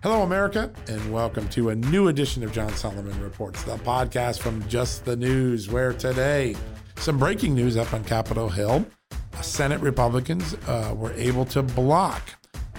[0.00, 4.66] Hello, America, and welcome to a new edition of John Solomon Reports, the podcast from
[4.68, 6.54] Just the News, where today,
[6.98, 8.86] some breaking news up on Capitol Hill.
[9.42, 12.22] Senate Republicans uh, were able to block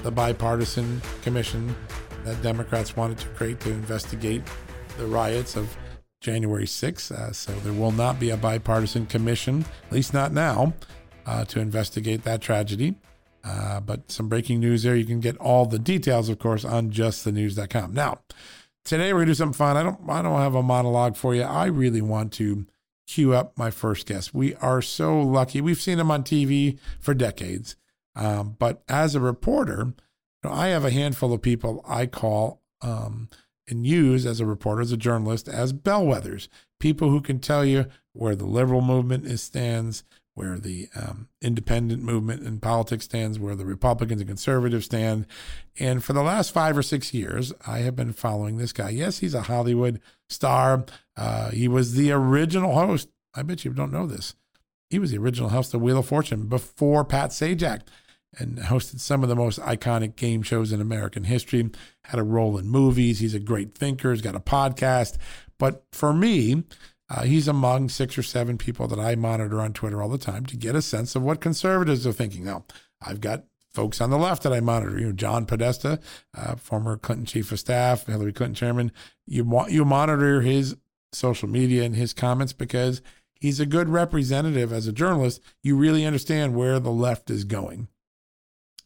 [0.01, 1.75] the bipartisan commission
[2.23, 4.41] that Democrats wanted to create to investigate
[4.97, 5.75] the riots of
[6.21, 7.11] January 6th.
[7.11, 10.73] Uh, so there will not be a bipartisan commission, at least not now,
[11.25, 12.95] uh, to investigate that tragedy.
[13.43, 14.95] Uh, but some breaking news there.
[14.95, 17.93] You can get all the details, of course, on justthenews.com.
[17.93, 18.19] Now,
[18.83, 19.77] today we're gonna do something fun.
[19.77, 21.43] I don't I don't have a monologue for you.
[21.43, 22.65] I really want to
[23.07, 24.33] cue up my first guest.
[24.33, 25.61] We are so lucky.
[25.61, 27.75] We've seen him on TV for decades.
[28.15, 29.93] Um, but as a reporter,
[30.43, 33.29] you know, I have a handful of people I call um,
[33.67, 37.85] and use as a reporter, as a journalist, as bellwethers, people who can tell you
[38.13, 40.03] where the liberal movement is stands,
[40.39, 45.25] where the um, independent movement in politics stands, where the Republicans and conservatives stand.
[45.77, 48.91] And for the last five or six years, I have been following this guy.
[48.91, 49.99] Yes, he's a Hollywood
[50.29, 50.85] star.
[51.17, 53.09] Uh, he was the original host.
[53.35, 54.33] I bet you don't know this.
[54.89, 57.81] He was the original host of Wheel of Fortune before Pat Sajak
[58.37, 61.69] and hosted some of the most iconic game shows in American history,
[62.05, 63.19] had a role in movies.
[63.19, 65.17] He's a great thinker, he's got a podcast.
[65.57, 66.63] But for me,
[67.09, 70.45] uh, he's among six or seven people that I monitor on Twitter all the time
[70.47, 72.45] to get a sense of what conservatives are thinking.
[72.45, 72.65] Now,
[73.01, 74.99] I've got folks on the left that I monitor.
[74.99, 75.99] You know, John Podesta,
[76.37, 78.91] uh, former Clinton chief of staff, Hillary Clinton chairman.
[79.25, 80.75] You want you monitor his
[81.11, 83.01] social media and his comments because
[83.33, 85.41] he's a good representative as a journalist.
[85.63, 87.87] You really understand where the left is going.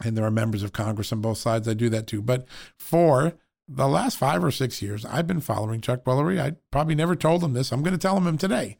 [0.03, 1.67] And there are members of Congress on both sides.
[1.67, 2.21] I do that too.
[2.21, 2.47] But
[2.77, 3.33] for
[3.67, 6.39] the last five or six years, I've been following Chuck Woolery.
[6.39, 7.71] I probably never told him this.
[7.71, 8.77] I'm going to tell him today.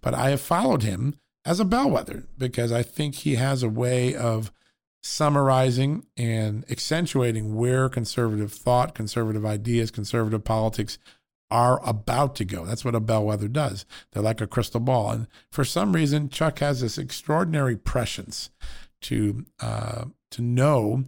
[0.00, 4.14] But I have followed him as a bellwether because I think he has a way
[4.14, 4.52] of
[5.02, 10.98] summarizing and accentuating where conservative thought, conservative ideas, conservative politics
[11.50, 12.64] are about to go.
[12.64, 13.86] That's what a bellwether does.
[14.12, 15.10] They're like a crystal ball.
[15.10, 18.50] And for some reason, Chuck has this extraordinary prescience
[19.02, 21.04] to uh, to know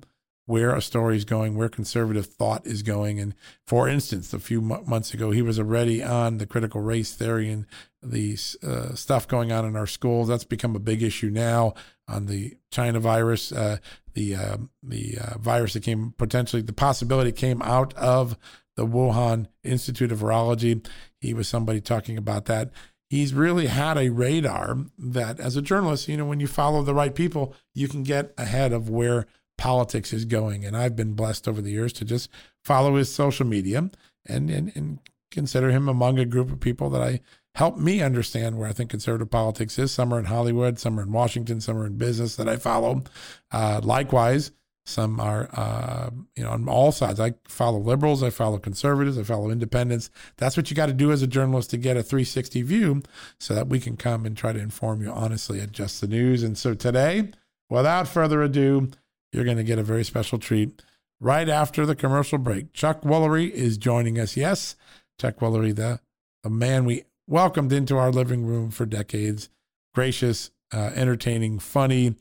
[0.49, 3.21] where a story is going, where conservative thought is going.
[3.21, 3.35] And
[3.67, 7.51] for instance, a few m- months ago, he was already on the critical race theory
[7.51, 7.67] and
[8.03, 8.33] the
[8.67, 10.27] uh, stuff going on in our schools.
[10.27, 11.75] That's become a big issue now
[12.09, 13.77] on the China virus, uh,
[14.15, 18.39] the uh, the virus that came potentially the possibility came out of
[18.75, 20.83] the Wuhan Institute of Virology.
[21.21, 22.71] He was somebody talking about that.
[23.11, 26.95] He's really had a radar that, as a journalist, you know, when you follow the
[26.95, 29.27] right people, you can get ahead of where
[29.59, 30.65] politics is going.
[30.65, 32.31] And I've been blessed over the years to just
[32.65, 33.91] follow his social media
[34.27, 37.21] and, and, and consider him among a group of people that I
[37.55, 39.93] help me understand where I think conservative politics is.
[39.93, 43.03] Some are in Hollywood, some are in Washington, some are in business that I follow.
[43.51, 44.53] Uh, likewise,
[44.87, 47.21] some are, uh, you know, on all sides.
[47.21, 50.09] I follow liberals, I follow conservatives, I follow independents.
[50.39, 53.03] That's what you got to do as a journalist to get a 360 view
[53.39, 56.43] so that we can come and try to inform you honestly at Just the News.
[56.43, 57.33] And so today,
[57.69, 58.91] without further ado,
[59.33, 60.83] you're going to get a very special treat
[61.21, 62.73] right after the commercial break.
[62.73, 64.37] Chuck Woolery is joining us.
[64.37, 64.77] Yes,
[65.21, 66.01] Chuck Woolery, the,
[66.43, 69.49] the man we welcomed into our living room for decades.
[69.95, 72.15] Gracious, uh, entertaining, funny,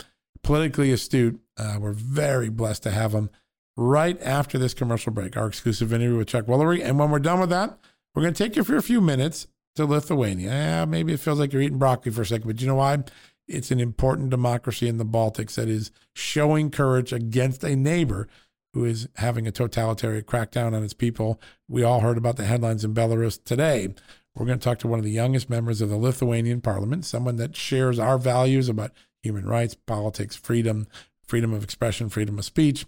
[0.43, 1.39] politically astute.
[1.57, 3.29] Uh, we're very blessed to have him
[3.75, 6.83] right after this commercial break, our exclusive interview with Chuck Woolery.
[6.83, 7.77] And when we're done with that,
[8.15, 10.49] we're going to take you for a few minutes to Lithuania.
[10.49, 13.03] Yeah, maybe it feels like you're eating broccoli for a second, but you know why?
[13.47, 18.27] It's an important democracy in the Baltics that is showing courage against a neighbor
[18.73, 21.39] who is having a totalitarian crackdown on its people.
[21.67, 23.95] We all heard about the headlines in Belarus today.
[24.35, 27.37] We're going to talk to one of the youngest members of the Lithuanian parliament, someone
[27.37, 28.91] that shares our values about
[29.23, 30.87] human rights, politics, freedom,
[31.23, 32.85] freedom of expression, freedom of speech.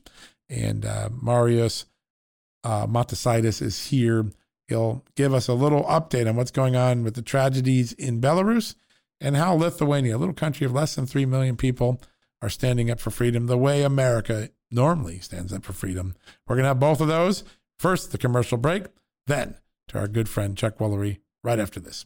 [0.47, 1.85] And uh, Marius
[2.63, 4.25] uh, Matasaitis is here.
[4.67, 8.75] He'll give us a little update on what's going on with the tragedies in Belarus
[9.21, 12.01] and how Lithuania, a little country of less than 3 million people,
[12.41, 16.15] are standing up for freedom the way America normally stands up for freedom.
[16.47, 17.43] We're going to have both of those.
[17.77, 18.85] First, the commercial break,
[19.27, 19.55] then
[19.89, 22.05] to our good friend Chuck Woolery right after this.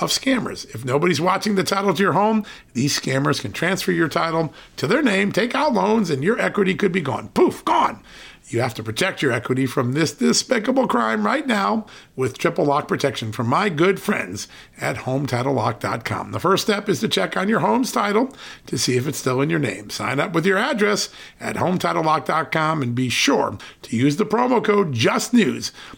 [0.00, 0.68] of scammers.
[0.74, 2.44] If nobody's watching the title to your home,
[2.74, 6.74] these scammers can transfer your title to their name, take out loans, and your equity
[6.74, 7.28] could be gone.
[7.28, 8.02] Poof, gone.
[8.48, 11.84] You have to protect your equity from this despicable crime right now
[12.14, 14.46] with triple lock protection from my good friends
[14.80, 16.30] at HometitleLock.com.
[16.30, 18.32] The first step is to check on your home's title
[18.66, 19.90] to see if it's still in your name.
[19.90, 21.08] Sign up with your address
[21.40, 25.72] at HometitleLock.com and be sure to use the promo code JUSTNEWS.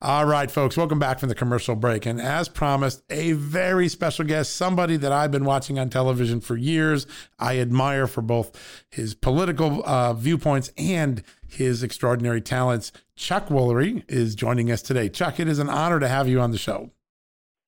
[0.00, 2.06] All right, folks, welcome back from the commercial break.
[2.06, 6.56] And as promised, a very special guest, somebody that I've been watching on television for
[6.56, 7.04] years.
[7.36, 12.92] I admire for both his political uh, viewpoints and his extraordinary talents.
[13.16, 15.08] Chuck Woolery is joining us today.
[15.08, 16.90] Chuck, it is an honor to have you on the show.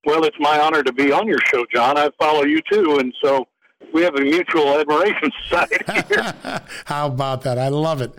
[0.04, 1.98] Well, it's my honor to be on your show, John.
[1.98, 2.98] I follow you too.
[3.00, 3.48] And so
[3.92, 5.84] we have a mutual admiration society
[6.84, 7.58] How about that?
[7.58, 8.14] I love it.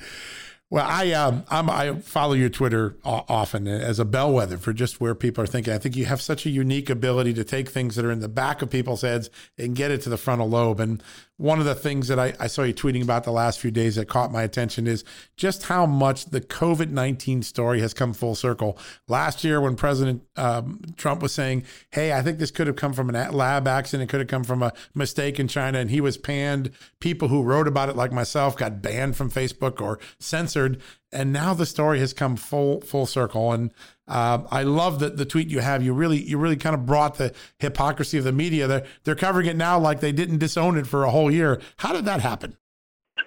[0.72, 5.44] Well, I um, i follow your Twitter often as a bellwether for just where people
[5.44, 5.74] are thinking.
[5.74, 8.30] I think you have such a unique ability to take things that are in the
[8.30, 10.80] back of people's heads and get it to the frontal lobe.
[10.80, 11.04] And
[11.42, 13.96] one of the things that I, I saw you tweeting about the last few days
[13.96, 15.04] that caught my attention is
[15.38, 18.78] just how much the COVID 19 story has come full circle.
[19.08, 22.94] Last year, when President um, Trump was saying, Hey, I think this could have come
[22.94, 26.00] from a lab accident, it could have come from a mistake in China, and he
[26.00, 30.80] was panned, people who wrote about it, like myself, got banned from Facebook or censored.
[31.12, 33.52] And now the story has come full full circle.
[33.52, 33.74] And
[34.12, 35.82] uh, I love that the tweet you have.
[35.82, 38.68] You really, you really kind of brought the hypocrisy of the media.
[38.68, 41.62] They're they're covering it now like they didn't disown it for a whole year.
[41.78, 42.58] How did that happen?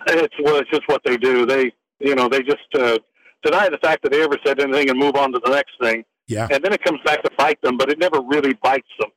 [0.06, 1.46] It's well, it's just what they do.
[1.46, 2.98] They, you know, they just uh,
[3.42, 6.04] deny the fact that they ever said anything and move on to the next thing.
[6.26, 6.48] Yeah.
[6.50, 9.10] And then it comes back to bite them, but it never really bites them,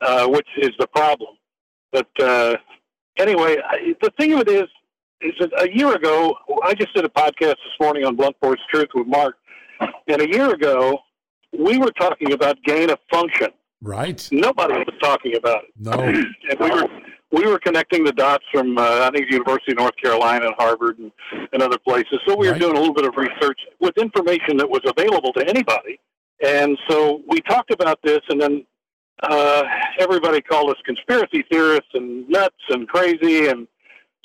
[0.00, 1.36] uh, which is the problem.
[1.92, 2.56] But uh,
[3.18, 4.68] anyway, I, the thing of it is,
[5.20, 8.60] is that a year ago, I just did a podcast this morning on Blunt Force
[8.70, 9.36] Truth with Mark,
[10.08, 10.98] and a year ago,
[11.58, 13.48] we were talking about gain of function.
[13.82, 14.26] Right.
[14.32, 15.70] Nobody was talking about it.
[15.78, 15.92] No.
[16.50, 16.88] and we were
[17.32, 20.98] we were connecting the dots from uh, I think University of North Carolina and Harvard
[20.98, 21.10] and,
[21.52, 22.20] and other places.
[22.26, 22.54] So we right.
[22.54, 26.00] were doing a little bit of research with information that was available to anybody.
[26.44, 28.64] And so we talked about this, and then
[29.22, 29.62] uh,
[29.98, 33.48] everybody called us conspiracy theorists and nuts and crazy.
[33.48, 33.66] And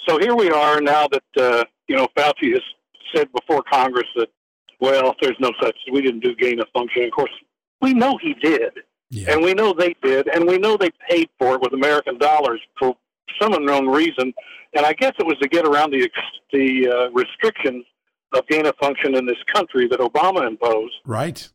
[0.08, 2.62] so here we are now that uh, you know Fauci has
[3.14, 4.30] said before Congress that
[4.80, 5.76] well, there's no such.
[5.92, 7.04] We didn't do gain of function.
[7.04, 7.32] Of course,
[7.82, 8.74] we know he did,
[9.10, 9.32] yeah.
[9.32, 12.62] and we know they did, and we know they paid for it with American dollars
[12.78, 12.96] for
[13.40, 14.34] some unknown reason.
[14.74, 16.10] And I guess it was to get around the
[16.52, 17.86] the uh, restrictions
[18.34, 20.96] of gain of function in this country that Obama imposed.
[21.06, 21.50] Right.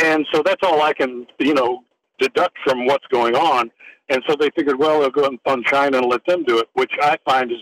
[0.00, 1.82] And so that's all I can, you know,
[2.20, 3.70] deduct from what's going on.
[4.08, 6.68] And so they figured, well, they'll go and fund China and let them do it,
[6.74, 7.58] which I find is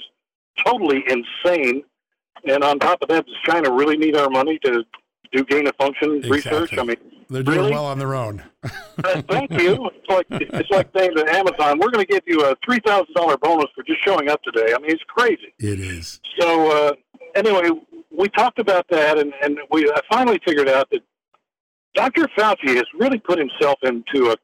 [0.65, 1.83] totally insane
[2.45, 4.85] and on top of that, does China really need our money to
[5.33, 6.31] do gain of function exactly.
[6.31, 6.79] research?
[6.79, 6.97] I mean,
[7.29, 7.73] they're doing really?
[7.73, 8.43] well on their own.
[8.63, 9.91] uh, thank you.
[9.95, 13.15] It's like it's like saying to Amazon, "We're going to give you a three thousand
[13.15, 15.53] dollar bonus for just showing up today." I mean, it's crazy.
[15.59, 16.21] It is.
[16.39, 16.93] So uh,
[17.35, 17.71] anyway,
[18.17, 21.03] we talked about that, and and we I finally figured out that
[21.95, 22.29] Dr.
[22.39, 24.37] Fauci has really put himself into a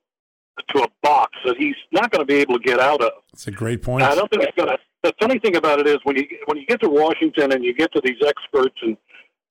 [0.73, 3.13] to a box that he's not going to be able to get out of.
[3.33, 4.03] That's a great point.
[4.03, 6.59] I don't think he's going to the funny thing about it is when you when
[6.59, 8.97] you get to Washington and you get to these experts and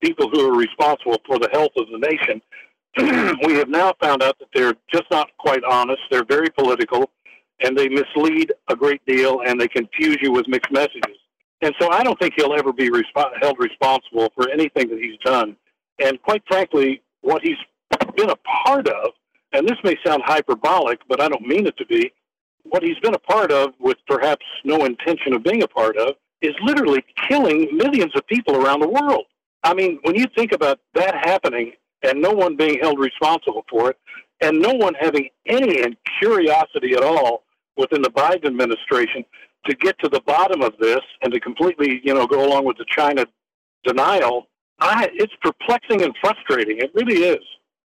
[0.02, 2.42] people who are responsible for the health of the nation,
[3.46, 6.02] we have now found out that they're just not quite honest.
[6.10, 7.10] They're very political,
[7.62, 11.18] and they mislead a great deal, and they confuse you with mixed messages.
[11.62, 15.18] And so I don't think he'll ever be resp- held responsible for anything that he's
[15.24, 15.56] done.
[16.04, 17.58] And quite frankly, what he's
[18.16, 19.12] been a part of,
[19.54, 22.12] and this may sound hyperbolic, but I don't mean it to be,
[22.64, 26.16] what he's been a part of with perhaps no intention of being a part of
[26.42, 29.26] is literally killing millions of people around the world.
[29.64, 33.92] I mean, when you think about that happening and no one being held responsible for
[33.92, 33.98] it,
[34.42, 35.84] and no one having any
[36.20, 37.44] curiosity at all
[37.78, 39.24] within the Biden administration
[39.66, 42.78] to get to the bottom of this and to completely, you know, go along with
[42.78, 43.26] the China
[43.84, 44.48] denial,
[44.80, 46.80] I, it's perplexing and frustrating.
[46.80, 47.44] It really is.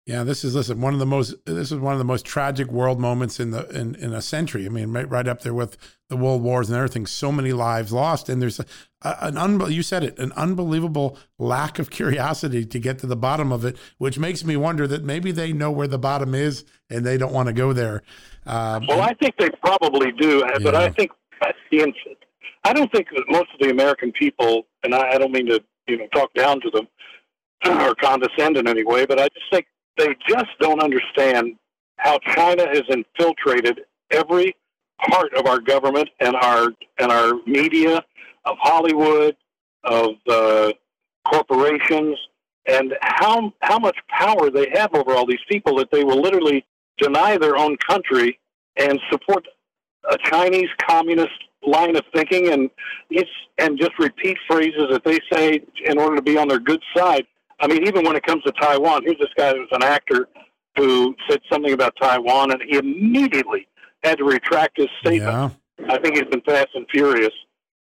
[0.07, 2.71] Yeah, this is listen one of the most this is one of the most tragic
[2.71, 4.65] world moments in the in, in a century.
[4.65, 7.05] I mean, right, right up there with the world wars and everything.
[7.05, 8.65] So many lives lost, and there's a,
[9.01, 13.51] an un, you said it an unbelievable lack of curiosity to get to the bottom
[13.51, 17.05] of it, which makes me wonder that maybe they know where the bottom is and
[17.05, 18.01] they don't want to go there.
[18.45, 20.59] Um, well, I think they probably do, yeah.
[20.63, 21.11] but I think
[22.63, 25.61] I don't think that most of the American people, and I, I don't mean to
[25.85, 26.87] you know talk down to them
[27.81, 31.55] or condescend in any way, but I just think they just don't understand
[31.97, 34.55] how China has infiltrated every
[35.09, 38.03] part of our government and our and our media,
[38.45, 39.35] of Hollywood,
[39.83, 40.71] of uh,
[41.25, 42.17] corporations,
[42.67, 46.65] and how how much power they have over all these people that they will literally
[46.97, 48.39] deny their own country
[48.77, 49.47] and support
[50.09, 51.31] a Chinese communist
[51.65, 52.69] line of thinking and
[53.09, 56.81] it's and just repeat phrases that they say in order to be on their good
[56.95, 57.25] side.
[57.59, 60.27] I mean, even when it comes to Taiwan, here's this guy who's an actor
[60.75, 63.67] who said something about Taiwan, and he immediately
[64.03, 65.53] had to retract his statement.
[65.79, 65.89] Yeah.
[65.89, 67.33] I think he's been fast and furious,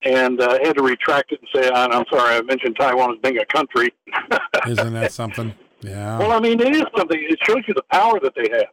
[0.03, 3.39] and uh, had to retract it and say, "I'm sorry, I mentioned Taiwan as being
[3.39, 3.93] a country."
[4.67, 5.55] Isn't that something?
[5.81, 6.19] Yeah.
[6.19, 7.19] Well, I mean, it is something.
[7.21, 8.69] It shows you the power that they have.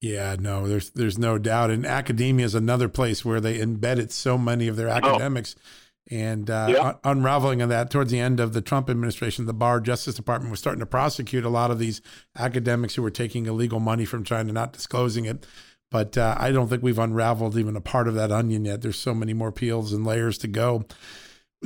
[0.00, 1.70] Yeah, no, there's there's no doubt.
[1.70, 4.92] And academia is another place where they embedded so many of their oh.
[4.92, 5.56] academics.
[5.56, 5.62] Oh
[6.10, 7.00] and uh, yep.
[7.04, 10.60] unraveling of that towards the end of the Trump administration, the Barr Justice Department was
[10.60, 12.02] starting to prosecute a lot of these
[12.36, 15.46] academics who were taking illegal money from China, not disclosing it.
[15.90, 18.82] But uh, I don't think we've unraveled even a part of that onion yet.
[18.82, 20.84] There's so many more peels and layers to go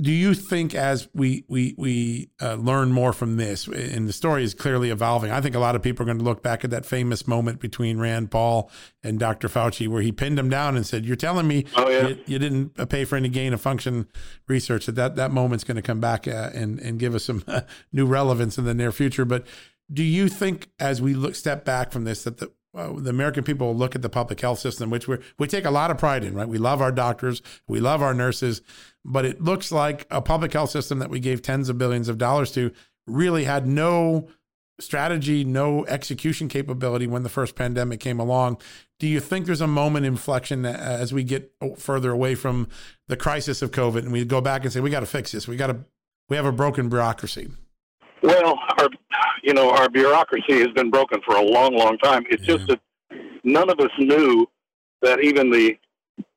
[0.01, 4.45] do you think as we we we uh, learn more from this and the story
[4.45, 6.71] is clearly evolving i think a lot of people are going to look back at
[6.71, 8.71] that famous moment between rand paul
[9.03, 12.09] and dr fauci where he pinned him down and said you're telling me oh, yeah.
[12.09, 14.07] you, you, didn't pay for any gain of function
[14.47, 17.43] research that that, that moment's going to come back uh, and and give us some
[17.49, 17.63] uh,
[17.93, 19.47] new relevance in the near future but
[19.93, 23.43] do you think as we look step back from this that the uh, the American
[23.43, 26.23] people look at the public health system, which we we take a lot of pride
[26.23, 26.49] in, right?
[26.49, 28.61] We love our doctors, we love our nurses,
[29.05, 32.19] but it looks like a public health system that we gave tens of billions of
[32.19, 32.73] dollars to
[33.07, 34.29] really had no
[34.81, 38.59] strategy, no execution capability when the first pandemic came along.
[38.99, 42.69] Do you think there's a moment inflection uh, as we get further away from
[43.07, 45.49] the crisis of COVID and we go back and say we got to fix this?
[45.49, 45.85] We got to
[46.29, 47.49] we have a broken bureaucracy.
[48.23, 48.89] Well, our
[49.43, 52.25] you know our bureaucracy has been broken for a long, long time.
[52.29, 52.57] It's yeah.
[52.57, 52.81] just that
[53.45, 54.47] none of us knew
[55.03, 55.77] that even the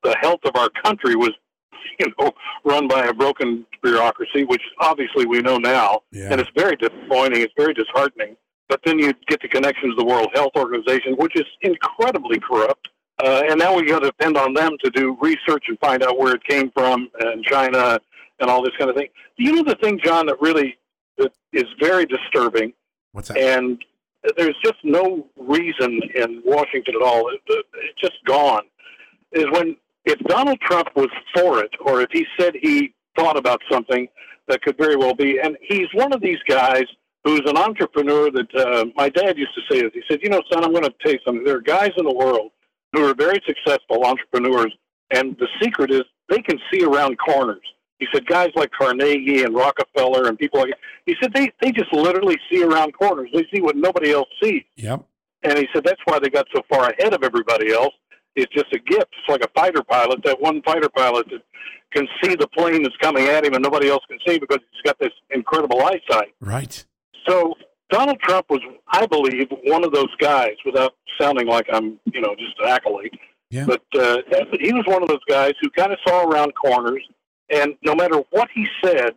[0.02, 1.32] the health of our country was
[2.00, 2.32] you know,
[2.64, 6.28] run by a broken bureaucracy, which obviously we know now, yeah.
[6.30, 7.42] and it's very disappointing.
[7.42, 8.36] It's very disheartening.
[8.68, 12.88] But then you get the connection to the World Health Organization, which is incredibly corrupt.
[13.22, 16.18] Uh, and now we got to depend on them to do research and find out
[16.18, 17.98] where it came from and China
[18.40, 19.08] and all this kind of thing.
[19.36, 20.78] You know the thing, John, that really
[21.18, 22.72] that is very disturbing.
[23.12, 23.36] What's that?
[23.36, 23.84] And
[24.36, 27.28] there's just no reason in Washington at all.
[27.28, 28.62] It, it's just gone.
[29.32, 33.60] Is when if Donald Trump was for it, or if he said he thought about
[33.70, 34.08] something
[34.48, 36.84] that could very well be, and he's one of these guys
[37.24, 39.92] who's an entrepreneur that uh, my dad used to say this.
[39.94, 41.44] He said, "You know, son, I'm going to tell you something.
[41.44, 42.50] There are guys in the world
[42.92, 44.74] who are very successful entrepreneurs,
[45.10, 47.62] and the secret is they can see around corners."
[47.98, 50.74] He said, "Guys like Carnegie and Rockefeller and people like
[51.06, 53.30] he said they they just literally see around corners.
[53.32, 55.04] They see what nobody else sees." Yep.
[55.44, 57.94] And he said that's why they got so far ahead of everybody else
[58.36, 59.14] is just a gift.
[59.18, 60.22] It's like a fighter pilot.
[60.24, 61.42] That one fighter pilot that
[61.92, 64.82] can see the plane that's coming at him, and nobody else can see because he's
[64.82, 66.34] got this incredible eyesight.
[66.40, 66.84] Right.
[67.28, 67.54] So
[67.90, 70.54] Donald Trump was, I believe, one of those guys.
[70.64, 73.16] Without sounding like I'm, you know, just an accolade.
[73.50, 73.66] Yeah.
[73.66, 74.18] But uh,
[74.58, 77.06] he was one of those guys who kind of saw around corners,
[77.50, 79.10] and no matter what he said,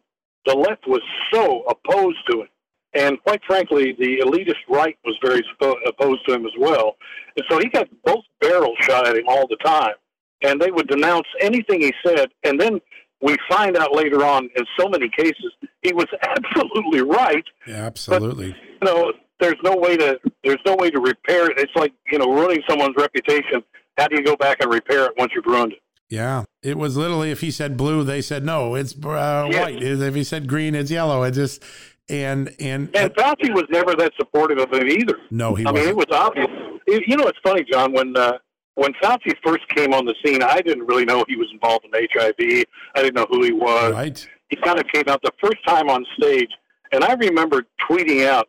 [0.45, 1.01] the left was
[1.33, 2.49] so opposed to it.
[2.95, 5.43] And quite frankly, the elitist right was very
[5.85, 6.95] opposed to him as well.
[7.35, 9.93] And so he got both barrels shot at him all the time.
[10.41, 12.29] And they would denounce anything he said.
[12.43, 12.79] And then
[13.21, 17.43] we find out later on, in so many cases, he was absolutely right.
[17.67, 18.55] Yeah, absolutely.
[18.79, 21.59] But, you know, there's no way to there's no way to repair it.
[21.59, 23.63] It's like you know ruining someone's reputation.
[23.97, 25.79] How do you go back and repair it once you've ruined it?
[26.09, 29.61] Yeah, it was literally if he said blue, they said no, it's uh, yeah.
[29.63, 29.81] white.
[29.81, 31.23] If he said green, it's yellow.
[31.23, 31.63] It just
[32.09, 35.17] and and and Fauci was never that supportive of it either.
[35.31, 35.65] No, he.
[35.65, 35.87] I wasn't.
[35.87, 36.47] mean, it was obvious.
[36.87, 37.93] You know, it's funny, John.
[37.93, 38.37] When uh,
[38.75, 41.91] when Fauci first came on the scene, I didn't really know he was involved in
[41.93, 42.65] HIV.
[42.95, 43.93] I didn't know who he was.
[43.93, 44.27] Right.
[44.49, 46.49] He kind of came out the first time on stage,
[46.91, 48.47] and I remember tweeting out,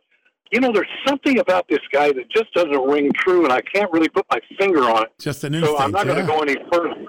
[0.52, 3.90] you know, there's something about this guy that just doesn't ring true, and I can't
[3.92, 5.12] really put my finger on it.
[5.18, 5.78] Just an instinct.
[5.78, 6.12] So I'm not yeah.
[6.12, 7.06] going to go any further.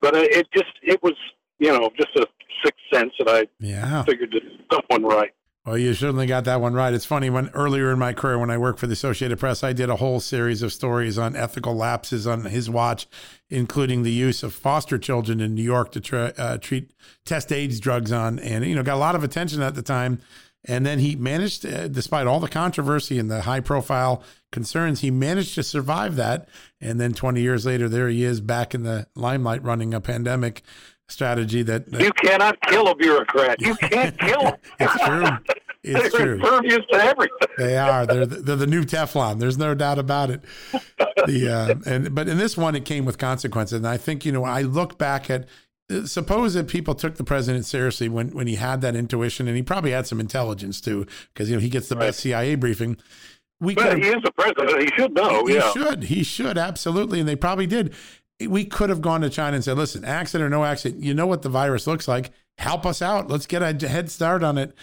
[0.00, 1.14] But it just, it was,
[1.58, 2.26] you know, just a
[2.64, 4.04] sixth sense that I yeah.
[4.04, 4.42] figured that
[4.88, 5.32] someone right.
[5.68, 6.94] Well, you certainly got that one right.
[6.94, 9.74] It's funny when earlier in my career, when I worked for the Associated Press, I
[9.74, 13.06] did a whole series of stories on ethical lapses on his watch,
[13.50, 16.94] including the use of foster children in New York to tra- uh, treat
[17.26, 20.22] test AIDS drugs on, and you know got a lot of attention at the time.
[20.64, 25.10] And then he managed, uh, despite all the controversy and the high profile concerns, he
[25.10, 26.48] managed to survive that.
[26.80, 30.62] And then 20 years later, there he is back in the limelight running a pandemic
[31.08, 33.60] strategy that, that you cannot kill a bureaucrat.
[33.60, 34.56] You can't kill them.
[34.78, 35.26] it's true.
[35.84, 36.34] It's They're true.
[36.34, 37.48] impervious to everything.
[37.56, 38.04] They are.
[38.04, 39.38] They're the, they're the new Teflon.
[39.38, 40.42] There's no doubt about it.
[41.26, 43.76] The uh, and but in this one, it came with consequences.
[43.78, 45.46] And I think you know, I look back at
[46.04, 49.62] suppose that people took the president seriously when when he had that intuition, and he
[49.62, 52.06] probably had some intelligence too, because you know he gets the Right.
[52.06, 52.96] best CIA briefing.
[53.60, 54.82] We But he is the president.
[54.82, 55.46] He should know.
[55.46, 55.72] he yeah.
[55.72, 56.02] should.
[56.04, 57.94] He should absolutely, and they probably did.
[58.46, 61.26] We could have gone to China and said, "Listen, accident or no accident, you know
[61.26, 62.30] what the virus looks like.
[62.58, 63.28] Help us out.
[63.28, 64.74] Let's get a head start on it."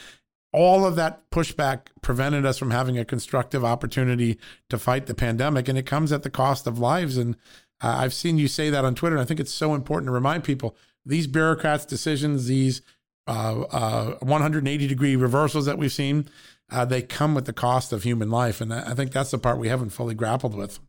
[0.52, 5.68] All of that pushback prevented us from having a constructive opportunity to fight the pandemic,
[5.68, 7.18] and it comes at the cost of lives.
[7.18, 7.36] And
[7.82, 10.14] uh, I've seen you say that on Twitter, and I think it's so important to
[10.14, 12.82] remind people these bureaucrats' decisions, these
[13.28, 16.28] uh, uh, 180 degree reversals that we've seen,
[16.72, 19.38] uh, they come with the cost of human life, and I I think that's the
[19.38, 20.80] part we haven't fully grappled with.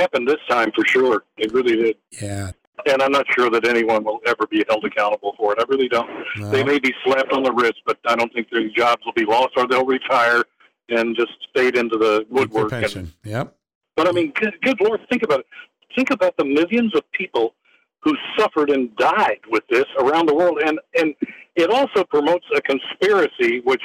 [0.00, 1.24] Happened this time for sure.
[1.36, 1.96] It really did.
[2.22, 2.52] Yeah,
[2.86, 5.58] And I'm not sure that anyone will ever be held accountable for it.
[5.60, 6.08] I really don't.
[6.38, 6.48] no.
[6.50, 9.26] They may be slapped on the wrist, but I don't think their jobs will be
[9.26, 10.42] lost or they'll retire
[10.88, 12.72] and just fade into the woodwork.
[12.72, 13.12] And- pension.
[13.24, 13.54] Yep.
[13.96, 15.46] But I mean, good, good Lord, think about it.
[15.94, 17.54] Think about the millions of people
[18.02, 21.14] who suffered and died with this around the world, and and
[21.56, 23.82] it also promotes a conspiracy which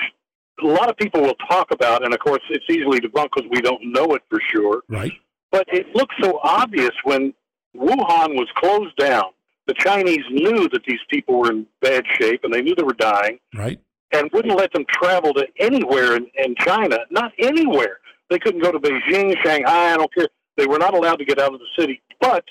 [0.63, 3.59] a lot of people will talk about, and of course it's easily debunked because we
[3.59, 4.83] don't know it for sure.
[4.87, 5.11] Right.
[5.51, 7.33] But it looks so obvious when
[7.75, 9.25] Wuhan was closed down.
[9.67, 12.93] The Chinese knew that these people were in bad shape, and they knew they were
[12.93, 13.79] dying, Right.
[14.11, 16.97] and wouldn't let them travel to anywhere in, in China.
[17.09, 17.97] Not anywhere.
[18.29, 19.93] They couldn't go to Beijing, Shanghai.
[19.93, 20.27] I don't care.
[20.57, 22.43] They were not allowed to get out of the city, but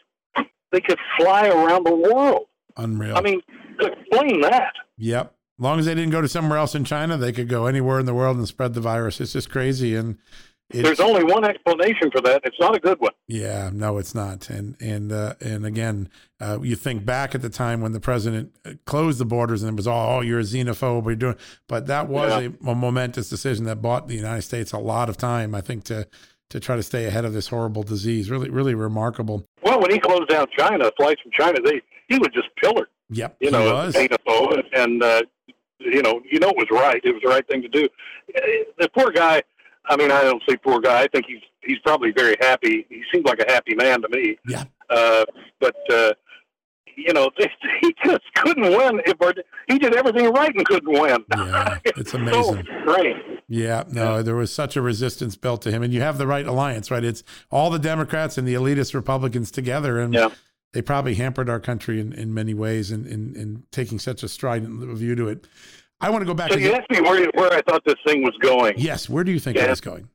[0.72, 2.46] they could fly around the world.
[2.76, 3.16] Unreal.
[3.16, 3.40] I mean,
[3.80, 4.72] explain that.
[4.98, 5.26] Yep.
[5.58, 8.00] As long as they didn't go to somewhere else in China, they could go anywhere
[8.00, 9.20] in the world and spread the virus.
[9.20, 9.94] It's just crazy.
[9.94, 10.18] And
[10.74, 12.42] it's, There's only one explanation for that.
[12.44, 13.12] It's not a good one.
[13.28, 14.50] yeah, no, it's not.
[14.50, 16.08] And and uh, and again,
[16.40, 19.72] uh, you think back at the time when the president uh, closed the borders and
[19.72, 21.36] it was all, oh, you're a xenophobe, you're doing.
[21.68, 22.48] But that was Yeah.
[22.66, 25.84] a, a momentous decision that bought the United States a lot of time, I think,
[25.84, 26.06] to
[26.50, 28.30] to try to stay ahead of this horrible disease.
[28.30, 29.46] Really, really remarkable.
[29.62, 32.88] Well, when he closed down China, flights from China, they he was just pillared.
[33.10, 33.94] Yep, You he know, was.
[33.94, 35.22] xenophobe, and, and uh,
[35.78, 37.00] you know, you know, it was right.
[37.04, 37.84] It was the right thing to do.
[38.36, 38.40] Uh,
[38.78, 39.42] The poor guy.
[39.86, 41.02] I mean, I don't say poor guy.
[41.02, 42.86] I think he's he's probably very happy.
[42.88, 44.36] He seems like a happy man to me.
[44.46, 44.64] Yeah.
[44.90, 45.24] Uh,
[45.60, 46.12] but uh,
[46.96, 47.30] you know,
[47.80, 49.00] he just couldn't win.
[49.06, 49.16] If
[49.68, 51.24] he did everything right and couldn't win.
[51.36, 52.66] Yeah, it's so amazing.
[52.82, 53.20] strange.
[53.48, 56.46] Yeah, no, there was such a resistance built to him, and you have the right
[56.46, 57.04] alliance, right?
[57.04, 60.30] It's all the Democrats and the elitist Republicans together, and Yeah.
[60.72, 64.28] they probably hampered our country in, in many ways, in, in in taking such a
[64.28, 65.46] strident view to it.
[66.04, 66.50] I want to go back.
[66.50, 68.74] So to you asked me where where I thought this thing was going.
[68.76, 69.64] yes, where do you think Yeah.
[69.64, 70.08] it is going?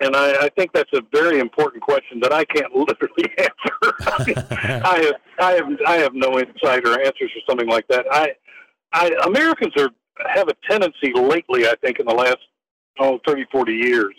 [0.00, 3.94] And I, I think that's a very important question that I can't literally answer.
[4.84, 8.06] I have, I have, I have no insight or answers for something like that.
[8.10, 8.32] I,
[8.92, 9.90] I, Americans are
[10.32, 12.38] have a tendency lately, I think, in the last
[12.98, 14.14] oh 30, 40 years,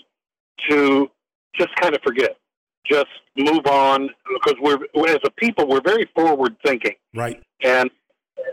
[0.69, 1.09] to
[1.57, 2.37] just kind of forget,
[2.85, 7.41] just move on because we're as a people we're very forward thinking, right.
[7.63, 7.89] and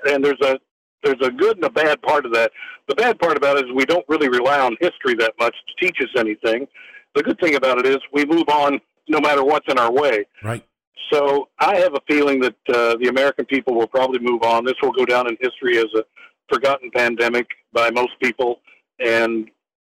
[0.06, 0.58] and there's a
[1.02, 2.52] there's a good and a bad part of that.
[2.88, 5.86] The bad part about it is we don't really rely on history that much to
[5.86, 6.66] teach us anything.
[7.14, 10.24] The good thing about it is we move on no matter what's in our way.
[10.42, 10.64] Right.
[11.12, 14.64] So I have a feeling that uh, the American people will probably move on.
[14.64, 16.04] This will go down in history as a
[16.48, 18.60] forgotten pandemic by most people,
[18.98, 19.50] and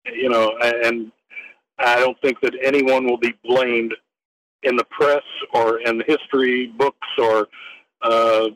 [0.07, 1.12] you know, and
[1.79, 3.95] I don't think that anyone will be blamed
[4.62, 7.49] in the press or in the history books or
[8.03, 8.49] uh,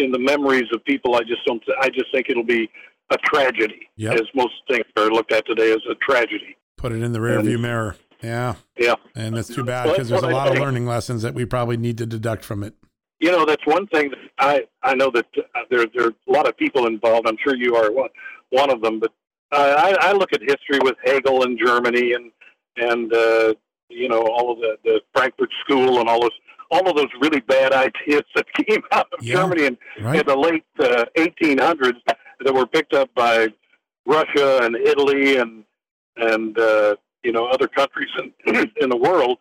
[0.00, 1.14] in the memories of people.
[1.14, 1.62] I just don't.
[1.80, 2.68] I just think it'll be
[3.10, 4.14] a tragedy, Yep.
[4.14, 6.56] as most things are looked at today as a tragedy.
[6.76, 7.96] Put it in the rearview mirror.
[8.22, 8.94] Yeah, Yeah.
[9.16, 11.44] and that's too bad Well, because there's a I lot of learning lessons that we
[11.44, 12.74] probably need to deduct from it.
[13.18, 16.32] you know, that's one thing that I I know that uh, there there are a
[16.32, 17.26] lot of people involved.
[17.26, 18.10] I'm sure you are one
[18.50, 19.12] one of them, but
[19.52, 22.30] I, I look at history with Hegel in Germany and
[22.76, 23.54] and uh,
[23.88, 26.38] you know all of the the Frankfurt School and all those
[26.70, 30.20] all of those really bad ideas that came out of yeah, Germany in, right.
[30.20, 32.00] in the late uh, 1800s
[32.40, 33.48] that were picked up by
[34.06, 35.64] Russia and Italy and
[36.16, 38.32] and uh, you know other countries in
[38.80, 39.38] in the world,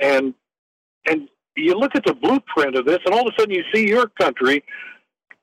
[0.00, 0.34] and
[1.06, 3.86] and you look at the blueprint of this, and all of a sudden you see
[3.88, 4.64] your country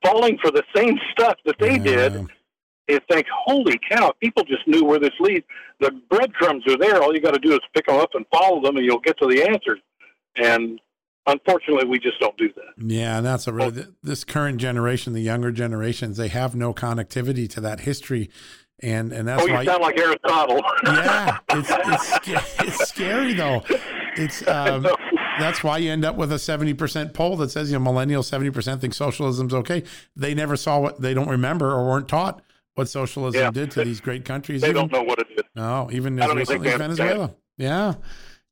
[0.04, 2.10] falling for the same stuff that they yeah.
[2.10, 2.28] did.
[2.88, 4.13] You think, holy cow!
[4.21, 5.45] People just knew where this leads.
[5.80, 7.02] The breadcrumbs are there.
[7.02, 9.17] All you got to do is pick them up and follow them, and you'll get
[9.19, 9.80] to the answers.
[10.36, 10.80] And
[11.27, 12.85] unfortunately, we just don't do that.
[12.85, 17.49] Yeah, and that's a really this current generation, the younger generations, they have no connectivity
[17.51, 18.29] to that history,
[18.81, 20.61] and and that's oh, you why sound like Aristotle.
[20.85, 21.69] yeah, it's
[22.27, 23.63] it's it's scary though.
[24.17, 24.88] It's um,
[25.39, 28.25] that's why you end up with a seventy percent poll that says you know millennials
[28.25, 29.83] seventy percent think socialism's okay.
[30.15, 32.41] They never saw what they don't remember or weren't taught
[32.75, 33.51] what socialism yeah.
[33.51, 34.61] did to these great countries.
[34.61, 35.45] They even, don't know what it did.
[35.55, 37.33] No, even as recently as Venezuela.
[37.57, 37.95] Yeah,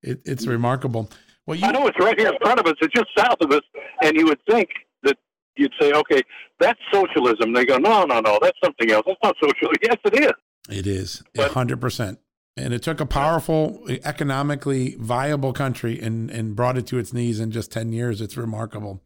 [0.02, 1.10] it, it's remarkable.
[1.46, 2.76] Well, you, I know it's right here in front of us.
[2.82, 3.62] It's just south of us,
[4.02, 4.70] and you would think
[5.04, 5.18] that
[5.58, 6.22] you'd say, "Okay,
[6.60, 9.04] that's socialism." They go, "No, no, no, that's something else.
[9.06, 10.16] That's not socialism." Yes, it
[10.88, 11.24] is.
[11.34, 12.20] It is hundred percent.
[12.56, 17.40] And it took a powerful, economically viable country and, and brought it to its knees
[17.40, 18.22] in just 10 years.
[18.22, 19.02] It's remarkable.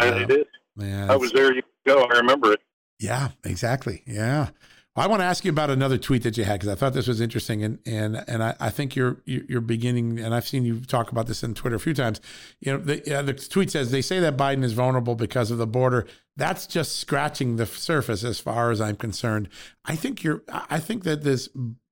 [0.00, 0.46] Uh, it is.
[0.76, 1.52] Man, I was there.
[1.54, 2.04] You go.
[2.04, 2.60] I remember it.
[2.98, 4.02] Yeah, exactly.
[4.06, 4.48] Yeah.
[4.96, 7.06] I want to ask you about another tweet that you had because I thought this
[7.06, 10.80] was interesting, and and and I, I think you're you're beginning, and I've seen you
[10.80, 12.20] talk about this on Twitter a few times.
[12.60, 15.58] You know, the, uh, the tweet says they say that Biden is vulnerable because of
[15.58, 16.06] the border.
[16.36, 19.48] That's just scratching the surface, as far as I'm concerned.
[19.84, 20.42] I think you're.
[20.48, 21.48] I think that this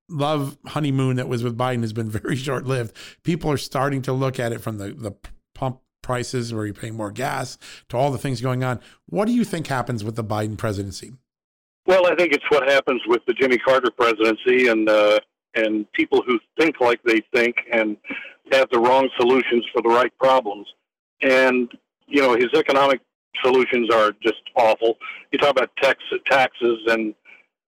[0.09, 2.97] love honeymoon that was with Biden has been very short lived.
[3.23, 5.13] People are starting to look at it from the, the
[5.55, 7.59] pump prices where you're paying more gas
[7.91, 8.81] to all the things going on.
[9.07, 11.13] What do you think happens with the Biden presidency?
[11.88, 15.18] Well, I think it's what happens with the Jimmy Carter presidency and uh,
[15.55, 17.96] and people who think like they think and
[18.53, 20.68] have the wrong solutions for the right problems.
[21.22, 21.72] And
[22.07, 23.01] you know, his economic
[23.42, 24.98] solutions are just awful.
[25.33, 27.14] You talk about tax, taxes and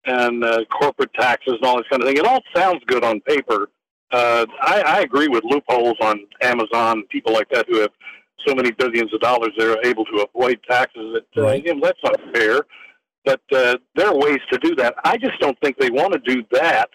[0.05, 2.17] and uh, corporate taxes and all this kind of thing.
[2.17, 3.69] It all sounds good on paper.
[4.11, 7.91] Uh, I, I agree with loopholes on Amazon, people like that who have
[8.45, 11.13] so many billions of dollars they're able to avoid taxes.
[11.13, 11.63] That uh, right.
[11.63, 12.65] you know, that's not fair.
[13.29, 14.95] But uh, there are ways to do that.
[15.05, 16.89] I just don't think they want to do that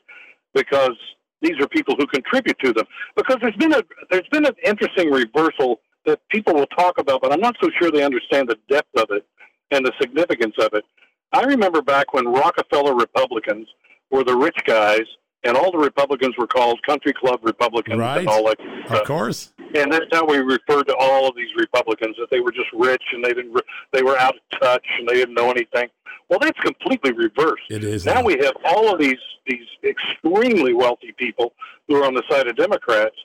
[0.53, 0.97] because
[1.41, 2.87] these are people who contribute to them.
[3.15, 7.33] Because there's been a there's been an interesting reversal that people will talk about, but
[7.33, 9.25] I'm not so sure they understand the depth of it
[9.71, 10.85] and the significance of it.
[11.33, 13.69] I remember back when Rockefeller Republicans
[14.11, 15.05] were the rich guys,
[15.45, 18.19] and all the Republicans were called country club Republicans right.
[18.21, 18.59] and all that.
[18.87, 19.53] Of uh, course.
[19.75, 23.03] And that's how we referred to all of these Republicans that they were just rich
[23.13, 23.59] and they didn't
[23.93, 25.89] they were out of touch and they didn't know anything.
[26.29, 27.65] Well, that's completely reversed.
[27.71, 28.23] It is now.
[28.23, 31.53] We have all of these these extremely wealthy people
[31.87, 33.17] who are on the side of Democrats,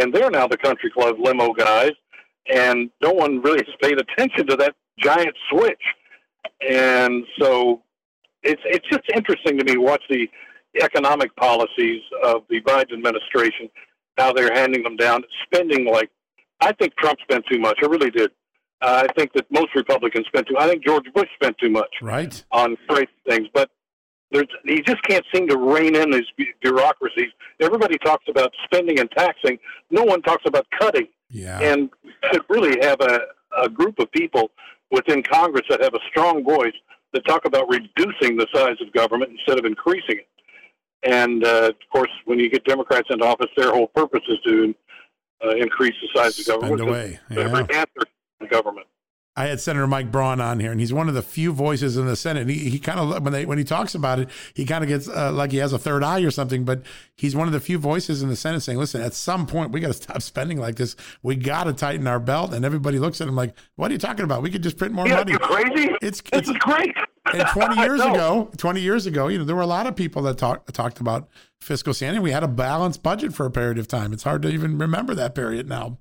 [0.00, 1.92] and they're now the country club limo guys,
[2.52, 5.82] and no one really has paid attention to that giant switch
[6.66, 7.82] and so
[8.42, 10.28] it's it's just interesting to me watch the
[10.82, 13.68] economic policies of the Biden administration,
[14.16, 16.10] how they're handing them down, spending like
[16.60, 17.78] I think Trump spent too much.
[17.82, 18.30] I really did.
[18.80, 20.56] Uh, I think that most Republicans spent too.
[20.58, 23.70] I think George Bush spent too much right on great things, but
[24.30, 26.26] there's he just can't seem to rein in these
[26.60, 27.30] bureaucracies.
[27.60, 29.58] Everybody talks about spending and taxing.
[29.90, 31.08] No one talks about cutting.
[31.30, 31.90] Yeah, and
[32.32, 33.20] should really have a
[33.56, 34.50] a group of people
[34.90, 36.74] within Congress that have a strong voice
[37.12, 40.28] that talk about reducing the size of government instead of increasing it.
[41.02, 44.74] And uh, of course, when you get Democrats into office, their whole purpose is to
[45.44, 46.88] uh, increase the size Spend of government.
[46.88, 47.20] Away.
[47.30, 47.40] Yeah.
[47.40, 48.02] Every answer
[48.50, 48.86] government.
[49.38, 52.06] I had Senator Mike Braun on here, and he's one of the few voices in
[52.06, 52.48] the Senate.
[52.48, 55.08] He, he kind of when they when he talks about it, he kind of gets
[55.08, 56.64] uh, like he has a third eye or something.
[56.64, 56.82] But
[57.14, 59.78] he's one of the few voices in the Senate saying, "Listen, at some point we
[59.78, 60.96] got to stop spending like this.
[61.22, 63.98] We got to tighten our belt." And everybody looks at him like, "What are you
[63.98, 64.42] talking about?
[64.42, 65.94] We could just print more yeah, money." You're crazy?
[66.02, 66.96] It's this it's is great.
[67.34, 70.22] And 20 years ago, 20 years ago, you know, there were a lot of people
[70.22, 71.28] that talked talked about
[71.60, 72.20] fiscal sanity.
[72.20, 74.12] We had a balanced budget for a period of time.
[74.12, 75.98] It's hard to even remember that period now.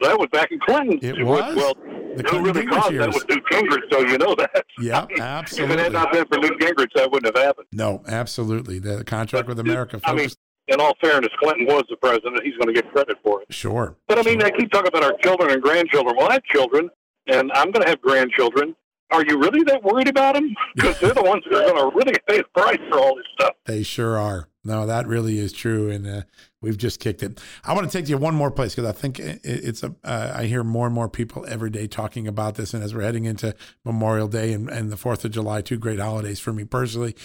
[0.00, 0.98] That was back in Clinton.
[1.02, 1.54] It, it was.
[1.54, 1.56] was.
[1.56, 1.74] Well,
[2.16, 3.04] the Who really caused years.
[3.04, 4.64] that was Newt Gingrich, so you know that.
[4.80, 5.74] Yeah, absolutely.
[5.74, 7.68] if it had not been for Newt Gingrich, that wouldn't have happened.
[7.72, 8.78] No, absolutely.
[8.78, 10.00] The contract but, with America.
[10.04, 10.28] I mean,
[10.68, 12.42] in all fairness, Clinton was the president.
[12.42, 13.52] He's going to get credit for it.
[13.52, 13.96] Sure.
[14.06, 14.48] But I mean, sure.
[14.48, 16.16] I keep talking about our children and grandchildren.
[16.16, 16.90] Well, I have children,
[17.26, 18.74] and I'm going to have grandchildren.
[19.10, 20.54] Are you really that worried about them?
[20.74, 23.24] Because they're the ones that are going to really pay the price for all this
[23.34, 23.54] stuff.
[23.64, 24.48] They sure are.
[24.64, 25.90] No, that really is true.
[25.90, 26.22] And uh,
[26.60, 27.40] we've just kicked it.
[27.64, 29.94] I want to take you one more place because I think it's a.
[30.04, 33.02] Uh, I hear more and more people every day talking about this, and as we're
[33.02, 36.64] heading into Memorial Day and, and the Fourth of July, two great holidays for me
[36.64, 37.16] personally.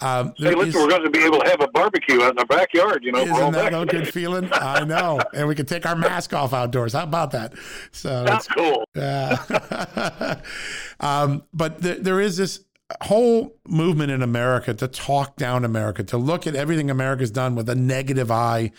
[0.00, 2.36] Um, hey, listen, is, we're going to be able to have a barbecue out in
[2.36, 3.02] the backyard.
[3.02, 4.48] You know, isn't that a good feeling?
[4.52, 6.92] I know, and we can take our mask off outdoors.
[6.92, 7.54] How about that?
[7.92, 8.84] So that's cool.
[8.94, 10.40] Yeah.
[11.00, 12.60] um, but th- there is this
[13.02, 17.68] whole movement in America to talk down America, to look at everything America's done with
[17.68, 18.72] a negative eye.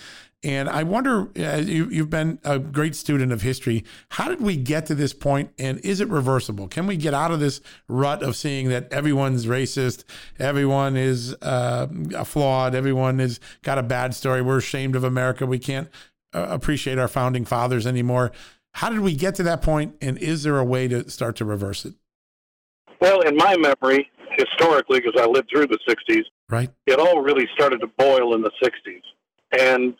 [0.43, 3.83] And I wonder, uh, you, you've been a great student of history.
[4.09, 6.67] How did we get to this point, and is it reversible?
[6.67, 10.03] Can we get out of this rut of seeing that everyone's racist,
[10.37, 11.87] everyone is uh,
[12.23, 14.43] flawed, everyone has got a bad story?
[14.43, 15.47] We're ashamed of America.
[15.47, 15.89] We can't
[16.33, 18.31] uh, appreciate our founding fathers anymore.
[18.73, 21.45] How did we get to that point, and is there a way to start to
[21.45, 21.95] reverse it?
[23.01, 27.47] Well, in my memory, historically, because I lived through the 60s, right, it all really
[27.55, 29.01] started to boil in the 60s.
[29.57, 29.95] And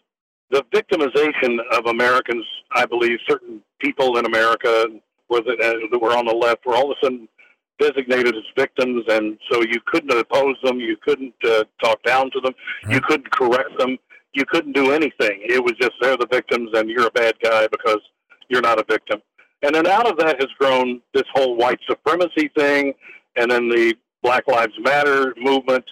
[0.50, 4.88] the victimization of Americans, I believe, certain people in America
[5.30, 7.28] were uh, that were on the left were all of a sudden
[7.80, 12.40] designated as victims, and so you couldn't oppose them, you couldn't uh, talk down to
[12.40, 12.54] them,
[12.86, 12.96] right.
[12.96, 13.98] you couldn't correct them,
[14.34, 15.42] you couldn't do anything.
[15.44, 18.00] It was just they're the victims, and you're a bad guy because
[18.50, 19.22] you're not a victim.
[19.64, 22.94] And then out of that has grown this whole white supremacy thing,
[23.36, 25.86] and then the Black Lives Matter movement,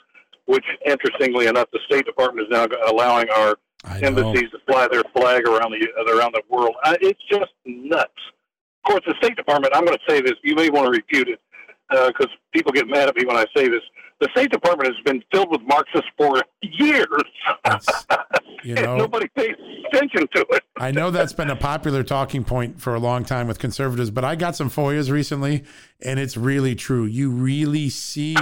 [0.46, 3.58] which, interestingly enough, the State Department is now allowing our
[4.02, 6.76] embassies to fly their flag around the around the world.
[6.84, 8.12] Uh, it's just nuts.
[8.84, 9.76] Of course, the State Department.
[9.76, 10.34] I'm going to say this.
[10.43, 11.39] You may want to refute it
[11.89, 13.82] because uh, people get mad at me when I say this
[14.19, 17.23] the State Department has been filled with Marxists for years.
[18.63, 19.56] you know, nobody pays
[19.88, 20.63] attention to it.
[20.78, 24.23] I know that's been a popular talking point for a long time with conservatives, but
[24.23, 25.63] I got some FOIAs recently,
[26.04, 27.06] and it's really true.
[27.06, 28.36] You really see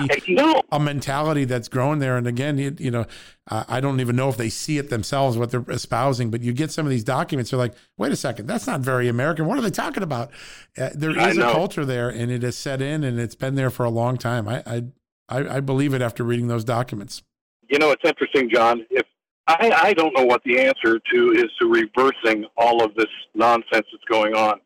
[0.72, 2.18] a mentality that's growing there.
[2.18, 3.06] And again, you, you know,
[3.50, 6.54] uh, I don't even know if they see it themselves what they're espousing, but you
[6.54, 7.52] get some of these documents.
[7.52, 9.46] They're like, wait a second, that's not very American.
[9.46, 10.32] What are they talking about?
[10.78, 13.70] Uh, there is a culture there, and it has set in, and it's been there
[13.70, 14.48] for a long time.
[14.48, 14.84] I, I
[15.30, 17.24] I, I believe it after reading those documents.
[17.70, 18.86] You know, it's interesting, John.
[18.90, 19.06] If
[19.48, 23.88] I, I don't know what the answer to is to reversing all of this nonsense
[23.92, 24.60] that's going on.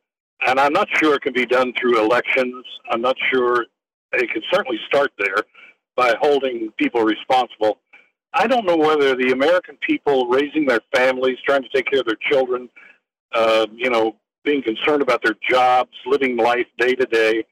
[0.45, 2.63] And I'm not sure it can be done through elections.
[2.91, 3.65] I'm not sure
[4.13, 5.43] it can certainly start there
[5.95, 7.79] by holding people responsible.
[8.33, 12.05] I don't know whether the American people raising their families, trying to take care of
[12.05, 12.69] their children,
[13.33, 17.43] uh, you know, being concerned about their jobs, living life day to day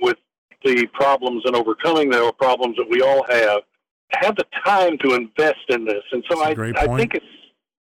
[0.00, 0.16] with
[0.64, 3.60] the problems and overcoming the problems that we all have,
[4.10, 6.02] have the time to invest in this.
[6.12, 7.26] And so I, I think it's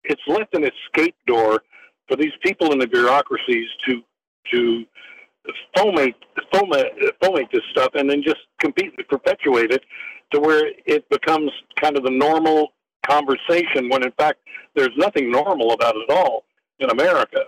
[0.05, 1.61] it's left an escape door
[2.07, 4.01] for these people in the bureaucracies to
[4.51, 4.85] to
[5.75, 6.15] foment
[6.53, 6.87] foment
[7.21, 9.83] foment this stuff and then just compete perpetuate it
[10.31, 12.73] to where it becomes kind of the normal
[13.07, 14.39] conversation when in fact
[14.75, 16.43] there's nothing normal about it at all
[16.79, 17.45] in America.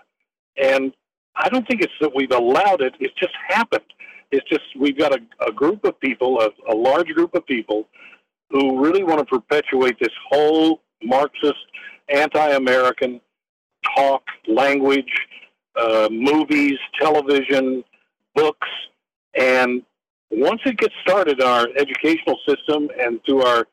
[0.62, 0.94] And
[1.36, 3.84] I don't think it's that we've allowed it, it's just happened.
[4.32, 7.88] It's just we've got a, a group of people, a, a large group of people,
[8.50, 11.56] who really want to perpetuate this whole Marxist,
[12.10, 13.22] anti-American
[13.96, 15.12] talk, language,
[15.76, 17.84] uh, movies, television,
[18.36, 18.67] books,
[19.36, 19.82] and
[20.32, 23.67] once it gets started in our educational system and through our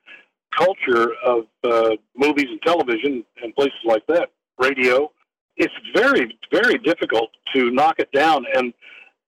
[0.57, 5.11] culture of uh, movies and television and places like that, radio,
[5.57, 8.44] it's very, very difficult to knock it down.
[8.55, 8.73] And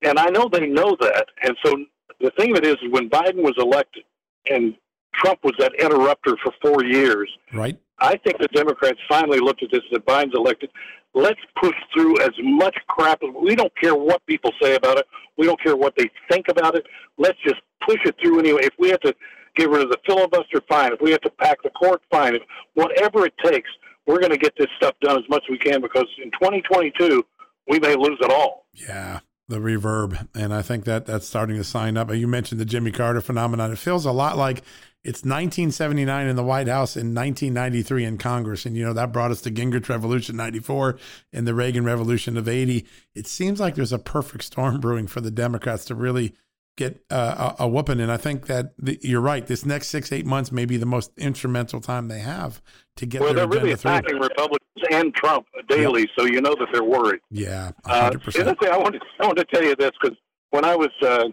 [0.02, 1.26] and I know they know that.
[1.42, 1.84] And so
[2.20, 4.04] the thing of it is, when Biden was elected
[4.50, 4.74] and
[5.14, 7.78] Trump was that interrupter for four years, right?
[7.98, 10.70] I think the Democrats finally looked at this that Biden's elected.
[11.12, 13.22] Let's push through as much crap.
[13.22, 15.06] As we don't care what people say about it.
[15.36, 16.86] We don't care what they think about it.
[17.18, 18.60] Let's just push it through anyway.
[18.62, 19.14] If we have to
[19.56, 20.92] get rid of the filibuster, fine.
[20.92, 22.36] If we have to pack the court, fine.
[22.36, 22.42] If,
[22.74, 23.68] whatever it takes,
[24.06, 27.24] we're going to get this stuff done as much as we can because in 2022
[27.68, 28.66] we may lose it all.
[28.74, 32.14] Yeah the reverb, and I think that that's starting to sign up.
[32.14, 33.72] You mentioned the Jimmy Carter phenomenon.
[33.72, 34.62] It feels a lot like
[35.02, 39.30] it's 1979 in the White House and 1993 in Congress, and you know that brought
[39.30, 40.98] us to Gingrich Revolution '94
[41.32, 42.86] and the Reagan Revolution of '80.
[43.14, 46.34] It seems like there's a perfect storm brewing for the Democrats to really
[46.76, 48.00] get uh, a, a whooping.
[48.00, 49.46] And I think that the, you're right.
[49.46, 52.62] This next six, eight months may be the most instrumental time they have
[53.00, 54.28] to get well, they're really attacking through.
[54.28, 54.60] Republicans
[54.92, 56.10] and Trump daily, yep.
[56.18, 57.20] so you know that they're worried.
[57.30, 58.46] Yeah, 100%.
[58.46, 60.16] Uh, I wanted, I wanted to tell you this because
[60.50, 61.28] when I was uh,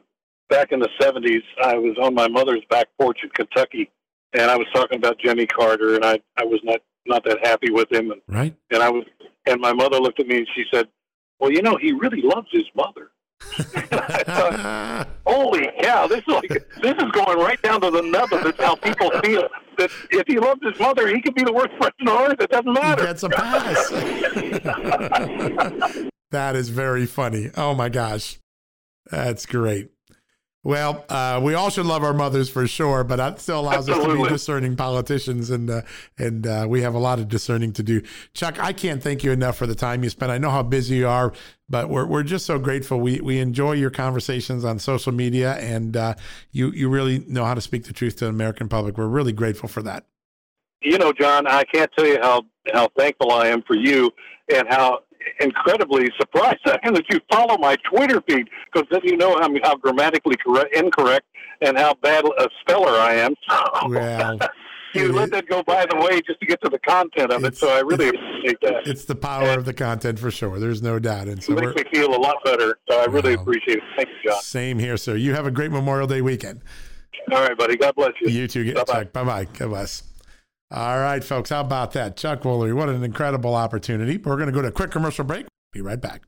[0.50, 3.92] back in the 70s, I was on my mother's back porch in Kentucky,
[4.32, 7.70] and I was talking about Jimmy Carter, and I, I was not, not that happy
[7.70, 8.12] with him.
[8.12, 8.56] And, right.
[8.72, 9.04] And I was,
[9.46, 10.88] and my mother looked at me and she said,
[11.40, 16.08] "Well, you know, he really loves his mother." Thought, Holy cow!
[16.08, 16.50] This is like
[16.82, 19.48] this is going right down to the nub of it, how people feel.
[19.78, 22.42] that if he loves his mother, he could be the worst person on earth.
[22.42, 23.04] It doesn't matter.
[23.04, 23.90] Gets a pass.
[26.32, 27.52] that is very funny.
[27.56, 28.40] Oh my gosh,
[29.10, 29.90] that's great.
[30.68, 34.12] Well, uh, we all should love our mothers for sure, but that still allows Absolutely.
[34.12, 35.84] us to be discerning politicians, and uh,
[36.18, 38.02] and uh, we have a lot of discerning to do.
[38.34, 40.30] Chuck, I can't thank you enough for the time you spent.
[40.30, 41.32] I know how busy you are,
[41.70, 43.00] but we're we're just so grateful.
[43.00, 46.16] We we enjoy your conversations on social media, and uh,
[46.52, 48.98] you you really know how to speak the truth to the American public.
[48.98, 50.04] We're really grateful for that.
[50.82, 54.12] You know, John, I can't tell you how how thankful I am for you
[54.54, 55.04] and how
[55.40, 60.36] incredibly surprised that you follow my Twitter feed because then you know how, how grammatically
[60.38, 61.26] correct, incorrect
[61.62, 63.36] and how bad a speller I am.
[63.90, 64.40] well,
[64.94, 67.58] you let that go by the way just to get to the content of it.
[67.58, 68.88] So I really appreciate that.
[68.88, 70.60] It's the power and of the content for sure.
[70.60, 71.28] There's no doubt.
[71.28, 72.80] And so it makes me feel a lot better.
[72.90, 73.84] So I really well, appreciate it.
[73.96, 74.42] Thank you, John.
[74.42, 75.16] Same here, sir.
[75.16, 76.62] You have a great Memorial Day weekend.
[77.32, 77.76] All right, buddy.
[77.76, 78.30] God bless you.
[78.30, 78.64] You too.
[78.64, 79.46] Get Bye bye.
[79.46, 80.04] God bless.
[80.70, 81.50] All right, folks.
[81.50, 82.18] How about that?
[82.18, 84.18] Chuck Woolery, what an incredible opportunity.
[84.18, 85.46] We're going to go to a quick commercial break.
[85.72, 86.24] Be right back.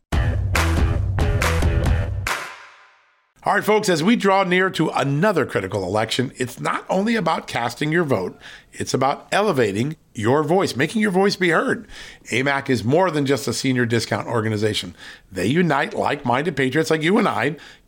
[3.43, 7.47] All right, folks, as we draw near to another critical election, it's not only about
[7.47, 8.37] casting your vote,
[8.73, 11.87] it's about elevating your voice, making your voice be heard.
[12.31, 14.93] AMAC is more than just a senior discount organization.
[15.31, 17.55] They unite like minded patriots like you and I,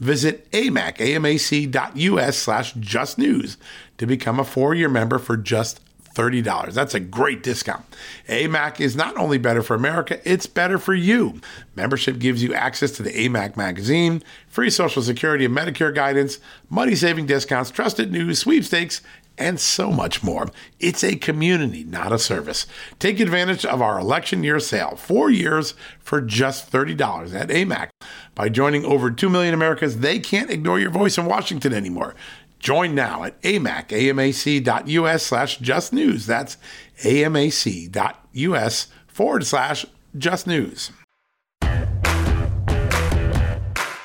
[0.00, 3.56] visit amac, amac.us slash just news
[3.98, 5.80] to become a four-year member for just
[6.14, 6.72] $30.
[6.72, 7.84] That's a great discount.
[8.28, 11.40] AMAC is not only better for America, it's better for you.
[11.74, 16.38] Membership gives you access to the AMAC magazine, free Social Security and Medicare guidance,
[16.70, 19.02] money saving discounts, trusted news, sweepstakes,
[19.36, 20.46] and so much more.
[20.78, 22.66] It's a community, not a service.
[23.00, 27.88] Take advantage of our election year sale, four years for just $30 at AMAC.
[28.34, 32.14] By joining over 2 million Americans, they can't ignore your voice in Washington anymore.
[32.58, 36.26] Join now at amac, amac.us slash just news.
[36.26, 36.56] That's
[37.02, 40.90] amac.us forward slash just news.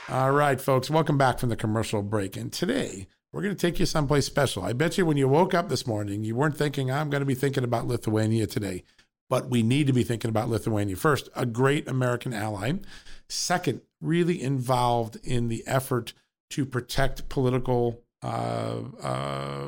[0.10, 2.36] All right, folks, welcome back from the commercial break.
[2.36, 4.64] And today, we're going to take you someplace special.
[4.64, 7.26] I bet you when you woke up this morning, you weren't thinking, I'm going to
[7.26, 8.84] be thinking about Lithuania today.
[9.30, 10.96] But we need to be thinking about Lithuania.
[10.96, 12.74] First, a great American ally.
[13.28, 16.14] Second, really involved in the effort
[16.52, 19.68] to protect political uh, uh,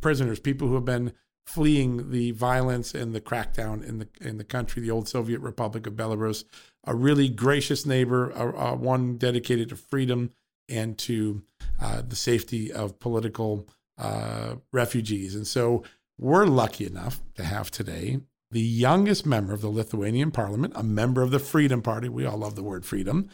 [0.00, 1.12] prisoners, people who have been
[1.46, 5.86] fleeing the violence and the crackdown in the in the country, the old Soviet Republic
[5.86, 6.44] of Belarus.
[6.84, 10.30] A really gracious neighbor, a, one dedicated to freedom
[10.68, 11.42] and to
[11.80, 13.66] uh, the safety of political
[13.98, 15.34] uh, refugees.
[15.34, 15.82] And so
[16.18, 21.22] we're lucky enough to have today the youngest member of the Lithuanian parliament, a member
[21.22, 22.08] of the Freedom Party.
[22.08, 23.28] We all love the word freedom.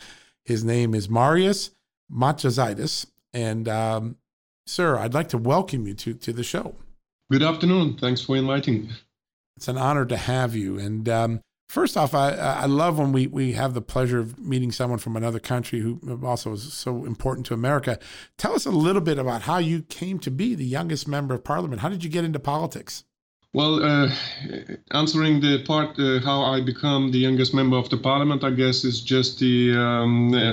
[0.45, 1.71] His name is Marius
[2.13, 3.07] Matjazaitis.
[3.33, 4.17] And, um,
[4.67, 6.77] sir, I'd like to welcome you to, to the show.
[7.31, 7.97] Good afternoon.
[7.99, 8.91] Thanks for inviting me.
[9.57, 10.79] It's an honor to have you.
[10.79, 11.41] And um,
[11.75, 15.17] First off, I, I love when we, we have the pleasure of meeting someone from
[15.17, 17.99] another country who also is so important to America.
[18.39, 21.43] Tell us a little bit about how you came to be the youngest member of
[21.43, 21.81] parliament.
[21.81, 23.03] How did you get into politics?
[23.55, 24.11] Well, uh,
[24.91, 28.83] answering the part uh, how I become the youngest member of the parliament, I guess
[28.85, 30.53] is just the um, uh,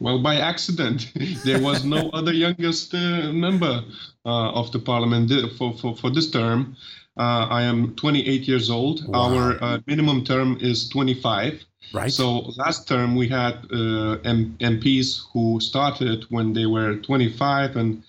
[0.00, 1.12] well by accident.
[1.44, 3.84] there was no other youngest uh, member
[4.24, 6.74] uh, of the parliament for, for, for this term.
[7.18, 9.06] Uh, I am 28 years old.
[9.06, 9.34] Wow.
[9.34, 11.62] Our uh, minimum term is 25.
[11.92, 12.10] Right.
[12.10, 18.02] So last term we had uh, M- MPs who started when they were 25, and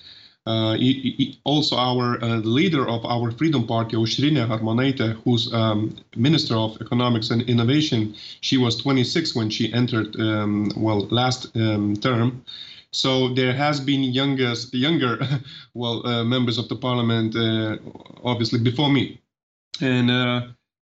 [0.45, 7.29] also our uh, leader of our Freedom Party, Aušrinė Armonaitė, who's um, Minister of Economics
[7.29, 12.43] and Innovation, she was 26 when she entered, um, well, last um, term.
[12.91, 15.19] So there has been youngest, younger,
[15.73, 17.77] well, uh, members of the parliament, uh,
[18.23, 19.19] obviously before me,
[19.81, 20.41] and uh,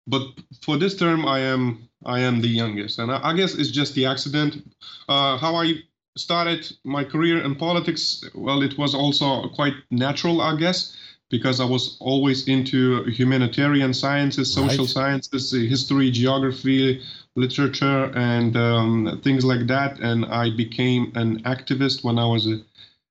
[0.07, 0.22] but
[0.62, 3.94] for this term, I am I am the youngest, and I, I guess it's just
[3.94, 4.68] the accident.
[5.09, 5.74] Uh, how I
[6.16, 10.96] started my career in politics, well, it was also quite natural, I guess,
[11.30, 14.94] because I was always into humanitarian sciences, social right.
[14.94, 17.02] sciences, history, geography,
[17.34, 19.98] literature and um, things like that.
[20.00, 22.46] And I became an activist when I was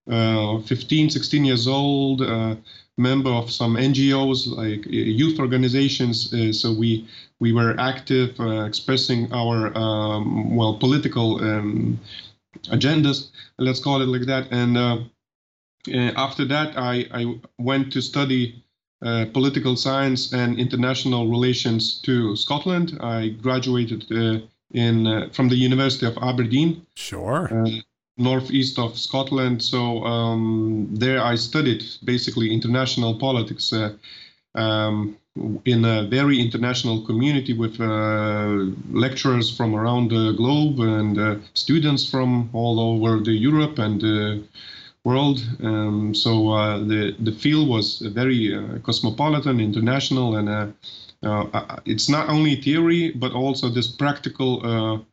[0.09, 2.21] uh, 15, 16 years old.
[2.21, 2.55] Uh,
[2.97, 6.31] member of some NGOs like youth organizations.
[6.33, 7.07] Uh, so we
[7.39, 11.99] we were active, uh, expressing our um, well political um,
[12.69, 13.29] agendas.
[13.57, 14.47] Let's call it like that.
[14.51, 14.97] And uh,
[15.87, 18.63] uh, after that, I, I went to study
[19.03, 22.97] uh, political science and international relations to Scotland.
[23.01, 24.11] I graduated
[24.73, 26.85] in from the University of Aberdeen.
[26.95, 27.49] Sure
[28.17, 29.61] northeast of Scotland.
[29.61, 33.93] So um, there I studied basically international politics uh,
[34.55, 35.17] um,
[35.65, 42.09] in a very international community with uh, lecturers from around the globe and uh, students
[42.09, 44.43] from all over the Europe and the
[45.05, 45.39] world.
[45.63, 52.29] Um, so uh, the the field was very uh, cosmopolitan, international, and uh, it's not
[52.29, 55.05] only theory but also this practical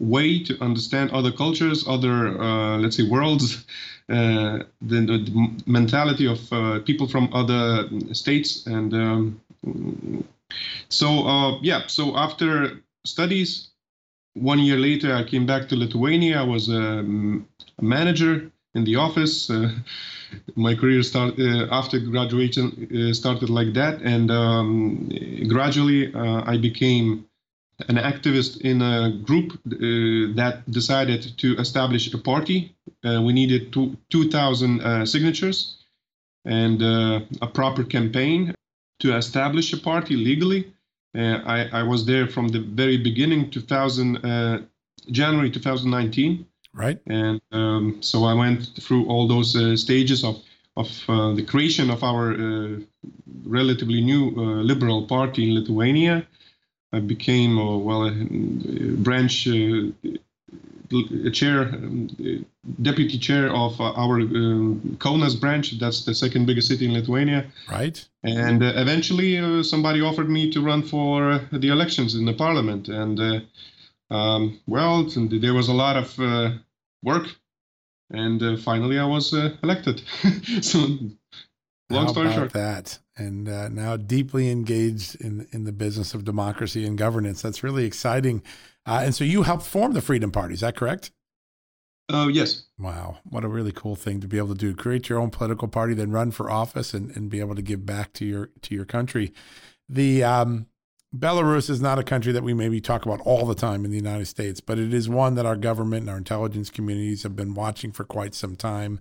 [0.00, 3.64] way to understand other cultures, other, uh, let's say, worlds,
[4.08, 8.66] uh, the, the, mentality of uh, people from other states.
[8.66, 9.40] And um,
[10.88, 13.68] so, uh, yeah, so after studies,
[14.34, 16.40] one year later, I came back to Lithuania.
[16.40, 17.04] I was a,
[17.78, 19.50] a manager in the office.
[19.50, 19.70] Uh,
[20.54, 25.08] my career started uh, after graduation started like that, and um,
[25.48, 27.26] gradually I became
[27.88, 32.74] an activist in a group uh, that decided to establish a party.
[33.04, 35.76] Uh, we needed two, 2,000 uh, signatures
[36.44, 38.54] and uh, a proper campaign
[38.98, 40.72] to establish a party legally.
[41.16, 44.62] Uh, I, I, was there from the very beginning, 2000, uh,
[45.10, 46.46] January 2019.
[46.72, 47.00] Right.
[47.06, 50.36] And um, so I went through all those stages of
[50.76, 50.88] of
[51.36, 52.32] the creation of our
[53.44, 54.30] relatively new
[54.62, 56.26] liberal party in Lithuania
[56.98, 58.12] became, uh, well, a,
[58.96, 59.92] branch uh,
[60.92, 62.08] a chair, um,
[62.82, 65.78] deputy chair of uh, our um, Kaunas branch.
[65.78, 67.46] That's the second biggest city in Lithuania.
[67.70, 68.04] Right.
[68.24, 72.88] And uh, eventually, uh, somebody offered me to run for the elections in the parliament.
[72.88, 76.18] And uh, um, well, there was a lot of
[77.02, 77.28] work,
[78.10, 79.32] and finally, I was
[79.62, 80.02] elected.
[80.60, 80.98] so,
[81.90, 86.24] long How story short, that and uh, now deeply engaged in in the business of
[86.24, 87.42] democracy and governance.
[87.42, 88.42] That's really exciting.
[88.86, 90.54] Uh, and so you helped form the Freedom Party.
[90.54, 91.10] Is that correct?
[92.08, 92.64] Oh, uh, yes.
[92.78, 93.18] Wow.
[93.24, 94.74] What a really cool thing to be able to do.
[94.74, 97.86] Create your own political party, then run for office and, and be able to give
[97.86, 99.32] back to your to your country.
[99.88, 100.66] The um,
[101.14, 103.96] Belarus is not a country that we maybe talk about all the time in the
[103.96, 107.54] United States, but it is one that our government and our intelligence communities have been
[107.54, 109.00] watching for quite some time.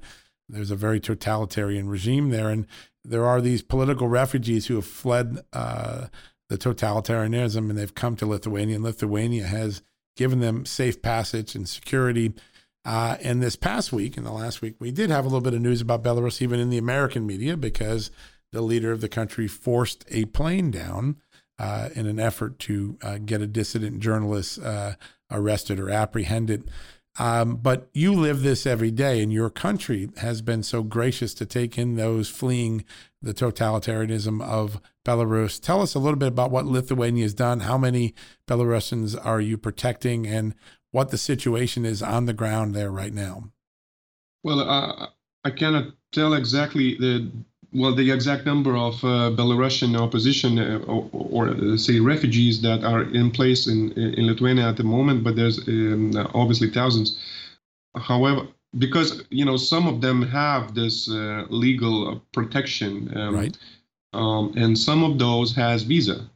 [0.49, 2.65] There's a very totalitarian regime there, and
[3.03, 6.07] there are these political refugees who have fled uh,
[6.49, 9.81] the totalitarianism and they've come to Lithuania, and Lithuania has
[10.17, 12.33] given them safe passage and security.
[12.83, 15.53] Uh, and this past week, in the last week, we did have a little bit
[15.53, 18.09] of news about Belarus, even in the American media, because
[18.51, 21.17] the leader of the country forced a plane down
[21.59, 24.93] uh, in an effort to uh, get a dissident journalist uh,
[25.29, 26.69] arrested or apprehended.
[27.17, 31.45] Um, but you live this every day, and your country has been so gracious to
[31.45, 32.85] take in those fleeing
[33.21, 35.59] the totalitarianism of Belarus.
[35.59, 37.61] Tell us a little bit about what Lithuania has done.
[37.61, 38.13] How many
[38.47, 40.55] Belarusians are you protecting, and
[40.91, 43.51] what the situation is on the ground there right now?
[44.43, 45.07] Well, uh,
[45.43, 47.31] I cannot tell exactly the
[47.73, 52.83] well, the exact number of uh, Belarusian opposition uh, or, or uh, say refugees that
[52.83, 57.17] are in place in, in Lithuania at the moment, but there's um, obviously thousands.
[57.95, 58.47] However,
[58.77, 63.57] because you know some of them have this uh, legal protection, um, right?
[64.13, 66.27] Um, and some of those has visa.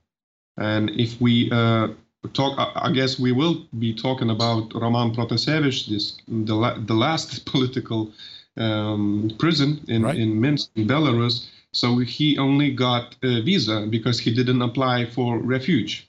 [0.58, 1.88] And if we uh,
[2.34, 6.94] talk, I, I guess we will be talking about Roman Protasevich, this the la- the
[6.94, 8.12] last political
[8.58, 10.16] um, prison in, right.
[10.16, 11.48] in Minsk, in Belarus.
[11.72, 16.08] So he only got a visa because he didn't apply for refuge.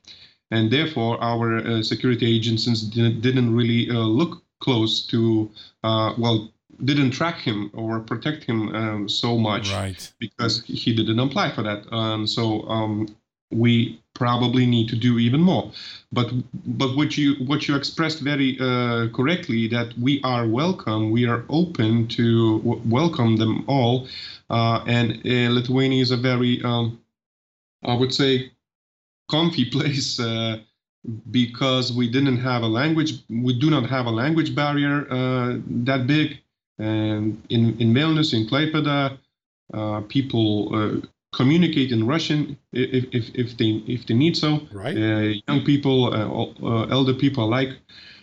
[0.50, 5.50] And therefore, our uh, security agencies didn't, didn't really uh, look close to,
[5.82, 6.52] uh, well,
[6.84, 10.12] didn't track him or protect him um, so much right.
[10.18, 11.90] because he didn't apply for that.
[11.92, 13.08] Um, so um,
[13.50, 15.70] we probably need to do even more.
[16.12, 16.30] But
[16.66, 21.44] but what you what you expressed very uh, correctly that we are welcome, we are
[21.48, 24.08] open to w- welcome them all,
[24.50, 27.00] uh, and uh, Lithuania is a very um,
[27.84, 28.52] I would say
[29.30, 30.20] comfy place.
[30.20, 30.58] Uh,
[31.30, 36.06] because we didn't have a language, we do not have a language barrier uh, that
[36.06, 36.38] big.
[36.78, 39.18] And in in Vilnius, in Klaipeda,
[39.72, 41.02] uh, people
[41.36, 44.60] communicate in Russian if, if, if they if they need so.
[44.72, 44.96] Right.
[44.96, 47.72] Uh, young people, uh, uh, elder people alike.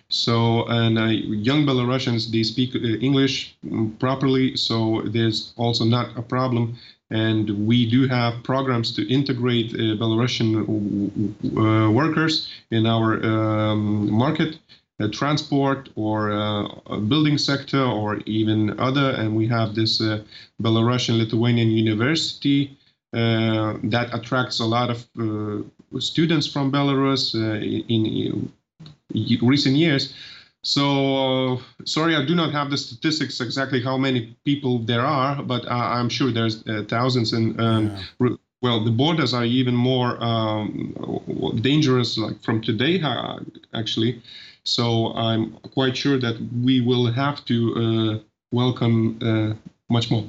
[0.10, 1.06] So and uh,
[1.50, 6.78] young Belarusians they speak uh, English mm, properly, so there's also not a problem.
[7.12, 14.58] and we do have programs to integrate uh, Belarusian uh, workers in our um, market,
[15.02, 19.10] uh, transport or uh, building sector or even other.
[19.12, 20.24] And we have this uh,
[20.62, 22.78] Belarusian Lithuanian University
[23.12, 25.06] that attracts a lot of
[26.00, 28.52] students from Belarus in, in
[29.42, 30.14] recent years.
[30.64, 35.42] So, uh, sorry, I do not have the statistics exactly how many people there are,
[35.42, 37.34] but uh, I'm sure there's uh, thousands.
[37.34, 38.36] And um, yeah.
[38.62, 40.94] well, the borders are even more um,
[41.62, 43.40] dangerous, like from today, uh,
[43.74, 44.22] actually.
[44.64, 48.20] So I'm quite sure that we will have to uh,
[48.52, 49.56] welcome uh,
[49.92, 50.26] much more.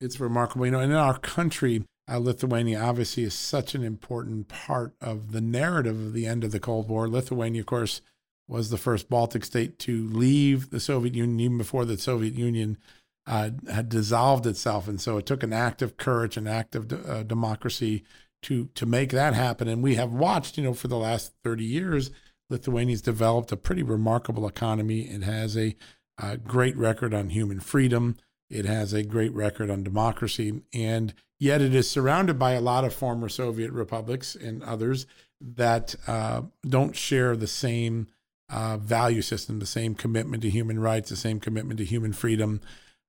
[0.00, 0.80] It's remarkable, you know.
[0.80, 1.82] in our country,
[2.16, 6.60] Lithuania obviously is such an important part of the narrative of the end of the
[6.60, 7.08] Cold War.
[7.08, 8.00] Lithuania, of course
[8.48, 12.78] was the first Baltic state to leave the Soviet Union, even before the Soviet Union
[13.26, 14.88] uh, had dissolved itself.
[14.88, 18.04] And so it took an act of courage, an act of uh, democracy
[18.42, 19.68] to to make that happen.
[19.68, 22.10] And we have watched, you know, for the last 30 years,
[22.48, 25.02] Lithuania's developed a pretty remarkable economy.
[25.02, 25.76] It has a,
[26.16, 28.16] a great record on human freedom.
[28.50, 30.62] It has a great record on democracy.
[30.72, 35.06] And yet it is surrounded by a lot of former Soviet republics and others
[35.40, 38.08] that uh, don't share the same
[38.50, 42.60] uh, value system, the same commitment to human rights, the same commitment to human freedom,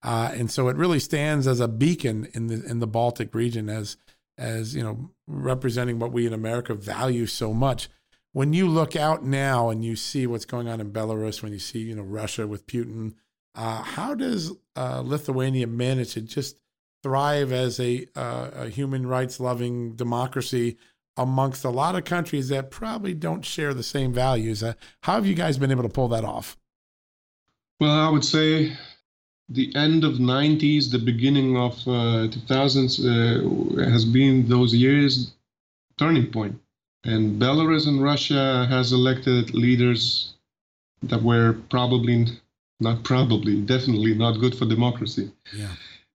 [0.03, 3.69] uh, and so it really stands as a beacon in the in the Baltic region
[3.69, 3.97] as
[4.37, 7.89] as you know representing what we in America value so much.
[8.31, 11.59] When you look out now and you see what's going on in Belarus, when you
[11.59, 13.15] see you know Russia with Putin,
[13.55, 16.59] uh, how does uh, Lithuania managed to just
[17.03, 20.77] thrive as a, uh, a human rights loving democracy
[21.17, 24.63] amongst a lot of countries that probably don't share the same values.
[24.63, 26.57] Uh, how have you guys been able to pull that off?
[27.79, 28.73] Well, I would say
[29.49, 35.33] the end of 90s, the beginning of uh, 2000s uh, has been those years
[35.97, 36.57] turning point.
[37.03, 40.33] And Belarus and Russia has elected leaders
[41.03, 42.27] that were probably
[42.79, 45.31] not probably definitely not good for democracy.
[45.53, 45.69] Yeah.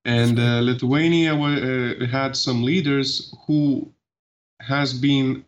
[0.05, 3.91] And uh, Lithuania uh, had some leaders who
[4.61, 5.45] has been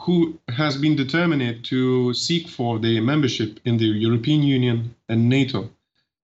[0.00, 5.68] who has been determined to seek for the membership in the European Union and NATO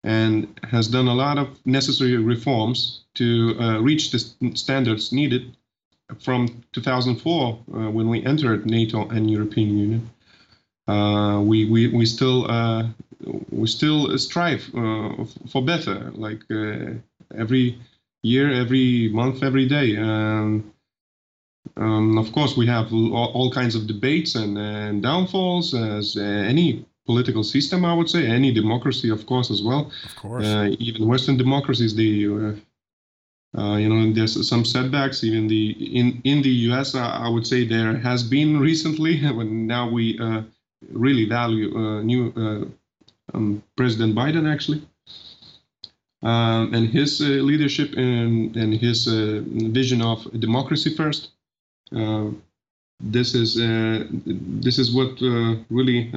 [0.04, 4.18] and has done a lot of necessary reforms to uh, reach the
[4.54, 5.56] standards needed
[6.18, 10.10] from 2004 uh, when we entered NATO and European Union.
[10.88, 12.88] Uh, we, we, we still uh,
[13.50, 16.94] we still strive uh, for better, like uh,
[17.36, 17.78] every
[18.22, 19.96] year, every month, every day.
[19.96, 20.72] Um,
[21.76, 26.84] um, of course, we have all, kinds of debates and, and downfalls, as uh, any
[27.06, 29.90] political system, I would say, any democracy, of course, as well.
[30.04, 30.46] Of course.
[30.46, 35.22] Uh, even Western democracies, the uh, uh, you know, there's some setbacks.
[35.24, 39.20] Even the in in the U.S., I, I would say there has been recently.
[39.36, 40.42] When now we uh,
[40.90, 42.72] really value uh, new
[43.34, 44.82] um, President Biden actually.
[46.22, 51.30] Um, and his leadership and, and his vision of democracy first.
[51.94, 52.30] Uh,
[53.00, 54.04] this is uh,
[54.64, 56.10] this is what uh, really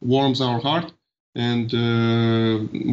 [0.00, 0.92] warms our heart,
[1.34, 1.70] and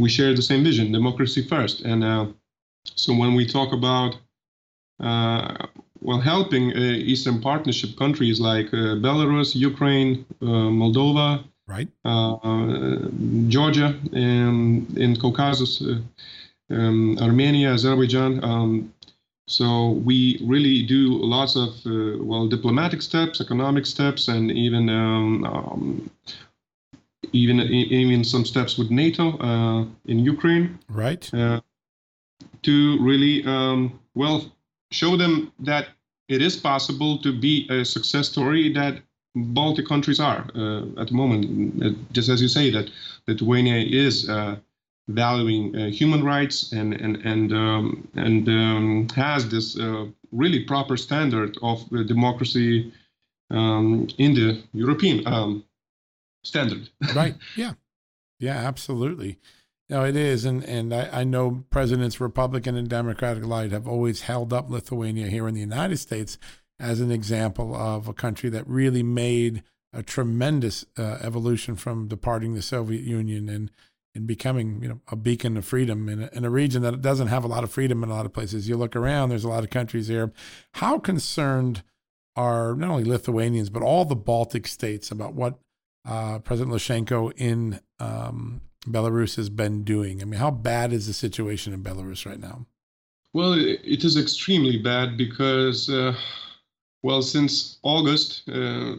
[0.01, 1.81] we share the same vision: democracy first.
[1.81, 2.35] And
[2.83, 4.17] so when we talk about
[4.99, 11.89] well, helping Eastern Partnership countries like Belarus, Ukraine, Moldova, right?
[12.05, 13.09] Uh,
[13.47, 15.99] Georgia and in Caucasus, uh,
[16.75, 18.43] um, Armenia, Azerbaijan.
[18.43, 18.93] Um,
[19.47, 25.43] so we really do lots of uh, well diplomatic steps, economic steps, and even um,
[25.43, 26.11] um,
[27.33, 30.79] even even some steps with NATO uh, in Ukraine.
[30.89, 31.33] Right.
[31.33, 31.61] Uh,
[32.63, 34.37] to really um, well
[34.91, 35.85] show them that
[36.27, 39.01] it is possible to be a success story that
[39.35, 41.83] Baltic countries are uh, at the moment.
[41.83, 42.89] Uh, just as you say that
[43.27, 44.57] Lithuania is uh,
[45.07, 50.97] valuing uh, human rights and and and um, and um, has this uh, really proper
[50.97, 52.91] standard of democracy
[53.49, 55.63] um, in the European um,
[56.43, 56.89] standard.
[57.15, 57.35] right.
[57.55, 57.73] Yeah.
[58.39, 58.57] Yeah.
[58.57, 59.39] Absolutely.
[59.89, 64.21] No, it is, and and I, I know presidents, Republican and Democratic alike, have always
[64.21, 66.37] held up Lithuania here in the United States
[66.81, 69.63] as an example of a country that really made
[69.93, 73.71] a tremendous uh, evolution from departing the Soviet Union and
[74.13, 77.27] in becoming you know a beacon of freedom in a, in a region that doesn't
[77.27, 78.67] have a lot of freedom in a lot of places.
[78.67, 80.31] You look around, there's a lot of countries there.
[80.73, 81.83] How concerned
[82.35, 85.59] are not only Lithuanians but all the Baltic states about what
[86.05, 90.21] uh, President Lukashenko in um, Belarus has been doing?
[90.21, 92.65] I mean, how bad is the situation in Belarus right now?
[93.33, 96.13] Well, it is extremely bad because, uh,
[97.03, 98.95] well, since August, uh,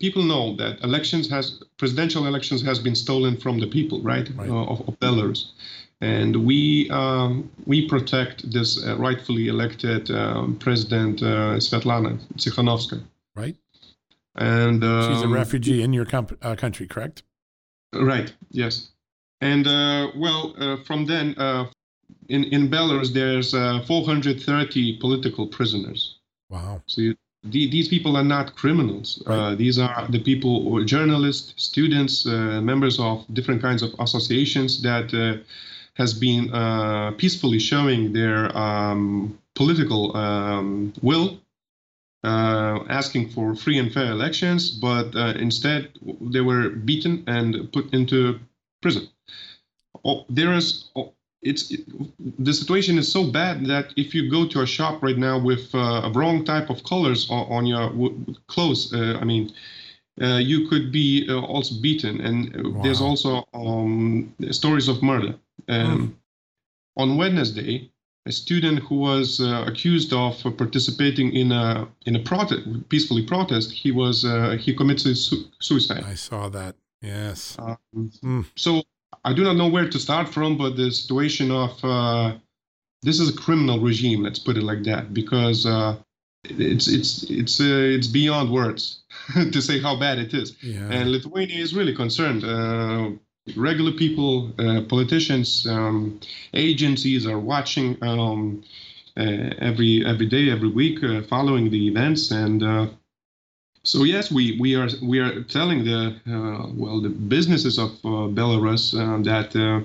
[0.00, 4.48] people know that elections has presidential elections has been stolen from the people, right, right.
[4.48, 5.50] Uh, of, of, Belarus,
[6.00, 13.02] and we um, we protect this uh, rightfully elected um, president uh, Svetlana Tsikhanovskaya.
[13.34, 13.56] Right.
[14.36, 17.24] And um, she's a refugee in your com- uh, country, correct?
[17.92, 18.32] Right.
[18.50, 18.90] Yes.
[19.40, 19.66] And
[20.16, 20.54] well,
[20.84, 21.34] from then
[22.28, 26.17] in in Belarus, there's uh, 430 political prisoners.
[26.50, 26.82] Wow.
[26.86, 29.22] So you, the, these people are not criminals.
[29.26, 29.38] Right.
[29.38, 34.82] Uh, these are the people, or journalists, students, uh, members of different kinds of associations
[34.82, 35.42] that uh,
[35.94, 41.38] has been uh, peacefully showing their um, political um, will.
[42.24, 45.88] Uh, asking for free and fair elections, but instead
[46.20, 48.40] they were beaten and put into
[48.82, 49.08] prison.
[50.04, 51.12] Oh, there is oh,
[51.42, 51.80] it's it,
[52.38, 55.74] the situation is so bad that if you go to a shop right now with
[55.74, 59.52] uh, a wrong type of colors on, on your w- clothes, uh, I mean,
[60.20, 62.20] uh, you could be uh, also beaten.
[62.20, 62.82] And uh, wow.
[62.82, 65.34] there's also um, stories of murder.
[65.68, 66.14] Um, mm.
[66.96, 67.90] On Wednesday,
[68.26, 73.70] a student who was uh, accused of participating in a in a protest, peacefully protest,
[73.70, 74.26] he was
[74.58, 76.04] he committed su- suicide.
[76.04, 76.74] I saw that.
[77.00, 77.56] Yes.
[77.60, 78.44] Um, mm.
[78.56, 78.82] So
[79.24, 82.34] I do not know where to start from, but the situation of uh,
[83.02, 84.22] this is a criminal regime.
[84.22, 85.96] Let's put it like that, because uh,
[86.44, 89.02] it's it's it's uh, it's beyond words
[89.34, 90.56] to say how bad it is.
[90.62, 90.88] Yeah.
[90.90, 92.44] And Lithuania is really concerned.
[92.44, 93.10] Uh,
[93.56, 96.20] regular people, uh, politicians, um,
[96.54, 98.62] agencies are watching um,
[99.16, 100.98] uh, every every day, every week,
[101.28, 102.62] following the events and
[103.88, 106.00] so yes, we, we are we are telling the
[106.36, 108.08] uh, well the businesses of uh,
[108.38, 109.80] Belarus uh, that uh,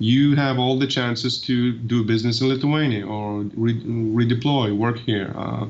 [0.00, 3.82] you have all the chances to do business in Lithuania or re-
[4.20, 5.66] redeploy, work here uh,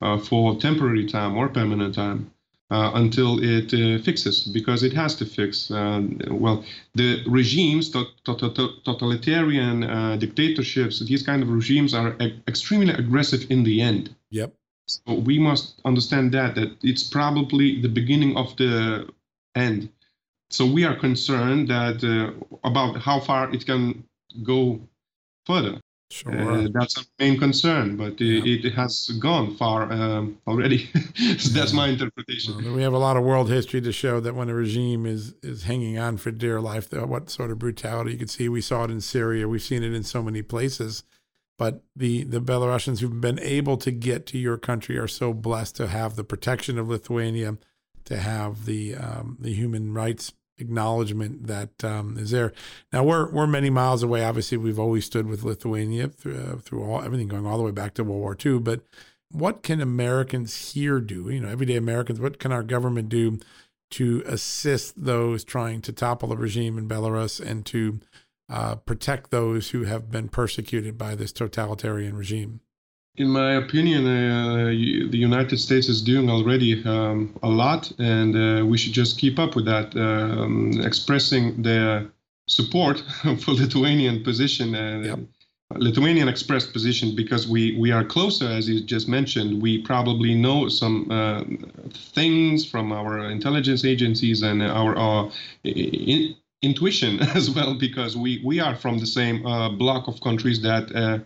[0.00, 2.20] uh, for temporary time or permanent time.
[3.02, 3.68] until it
[4.02, 5.54] fixes, because it has to fix.
[6.44, 6.58] well,
[7.00, 7.10] the
[7.40, 9.76] regimes, to- to- to- totalitarian
[10.24, 14.04] dictatorships, these kind of regimes are e- extremely aggressive in the end.
[14.30, 14.50] Yep
[14.86, 19.08] so we must understand that that it's probably the beginning of the
[19.54, 19.88] end.
[20.50, 22.32] So we are concerned that uh,
[22.64, 24.04] about how far it can
[24.42, 24.80] go
[25.46, 25.80] further.
[26.10, 26.38] Sure.
[26.38, 28.42] Uh, that's our main concern, but yeah.
[28.44, 30.90] it, it, has gone far um, already.
[31.38, 32.62] so that's my interpretation.
[32.62, 35.34] Well, we have a lot of world history to show that when a regime is
[35.42, 38.50] is hanging on for dear life, what sort of brutality you can see.
[38.50, 39.48] We saw it in Syria.
[39.48, 41.02] We've seen it in so many places.
[41.62, 45.76] But the, the Belarusians who've been able to get to your country are so blessed
[45.76, 47.56] to have the protection of Lithuania,
[48.06, 52.52] to have the um, the human rights acknowledgement that um, is there.
[52.92, 54.24] Now we're we're many miles away.
[54.24, 57.70] Obviously, we've always stood with Lithuania through, uh, through all everything going all the way
[57.70, 58.58] back to World War II.
[58.58, 58.80] But
[59.30, 61.30] what can Americans here do?
[61.30, 62.18] You know, everyday Americans.
[62.18, 63.38] What can our government do
[63.92, 68.00] to assist those trying to topple the regime in Belarus and to
[68.48, 72.60] uh, protect those who have been persecuted by this totalitarian regime?
[73.16, 78.64] In my opinion, uh, the United States is doing already um, a lot, and uh,
[78.64, 82.10] we should just keep up with that, um, expressing their
[82.48, 83.00] support
[83.40, 85.18] for Lithuanian position and yep.
[85.76, 89.62] Lithuanian expressed position because we, we are closer, as you just mentioned.
[89.62, 91.44] We probably know some uh,
[92.14, 95.30] things from our intelligence agencies and our, our
[95.64, 100.62] in, intuition as well because we we are from the same uh, block of countries
[100.62, 101.18] that uh,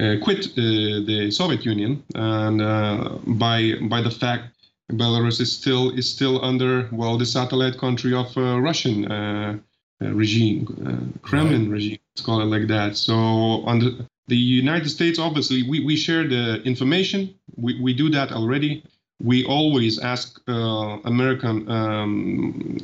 [0.00, 2.02] uh, quit uh, the Soviet Union.
[2.14, 4.44] And uh, by by the fact
[4.92, 9.62] Belarus is still is still under well the satellite country of uh, Russian
[10.00, 12.96] regime Kremlin regime let's call it like that.
[12.96, 13.90] So under
[14.28, 17.34] the United States obviously we, we share the information.
[17.56, 18.82] We, we do that already.
[19.22, 22.78] We always ask American um,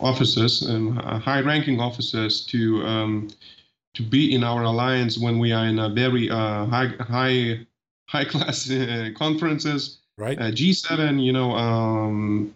[0.00, 3.28] officers, um, high-ranking officers, to um,
[3.94, 7.66] to be in our alliance when we are in a very uh, high high
[8.06, 9.98] high class uh, conferences.
[10.16, 10.38] Right.
[10.38, 12.54] Uh, G7, you know, um,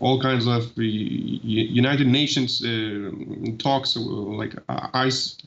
[0.00, 3.10] all kinds of United Nations uh,
[3.58, 5.38] talks uh, like uh, ICE.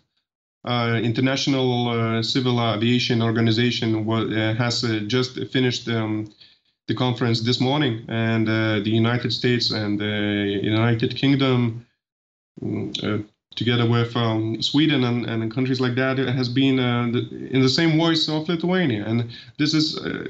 [0.66, 4.06] International Civil Aviation Organization
[4.56, 6.32] has just finished um,
[6.88, 11.86] the conference this morning, and uh, the United States and the United Kingdom,
[12.62, 13.20] uh,
[13.56, 17.70] together with um, Sweden and, and countries like that, has been uh, the, in the
[17.70, 20.28] same voice of Lithuania, and this is uh,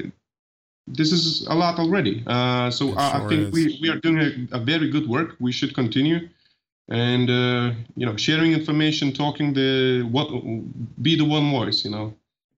[0.86, 2.24] this is a lot already.
[2.28, 5.38] Uh, so I, sure I, think we, we are doing a, a, very good work.
[5.40, 6.28] We should continue.
[6.90, 10.28] and uh, you know sharing information talking the what
[11.02, 12.14] be the one voice you know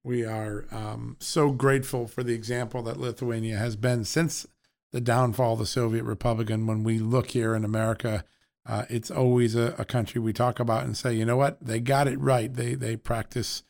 [0.05, 4.45] we are um, so grateful for the example that lithuania has been since
[4.91, 6.49] the downfall of the soviet republic.
[6.49, 8.23] And when we look here in america
[8.67, 11.63] uh, it's always a, a, country we talk about and say you know what?
[11.63, 12.51] They got it right.
[12.51, 13.61] They they practice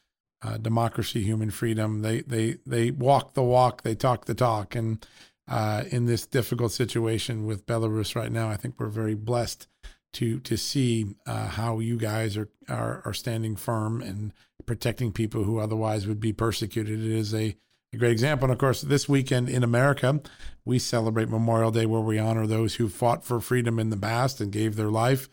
[0.41, 2.01] uh, democracy human freedom.
[2.01, 3.81] They they they walk the walk.
[3.81, 4.73] They talk the talk.
[4.73, 5.05] And
[5.47, 9.67] uh, in this difficult situation with belarus right now i think we're very blessed
[10.15, 14.33] to to see uh, how you guys are, are are standing firm and
[14.65, 16.99] protecting people who otherwise would be persecuted.
[16.99, 17.55] It is a,
[17.93, 18.45] a great example.
[18.45, 20.21] And of course, this weekend in America,
[20.63, 24.41] we celebrate Memorial Day, where we honor those who fought for freedom in the past
[24.41, 25.29] and gave their life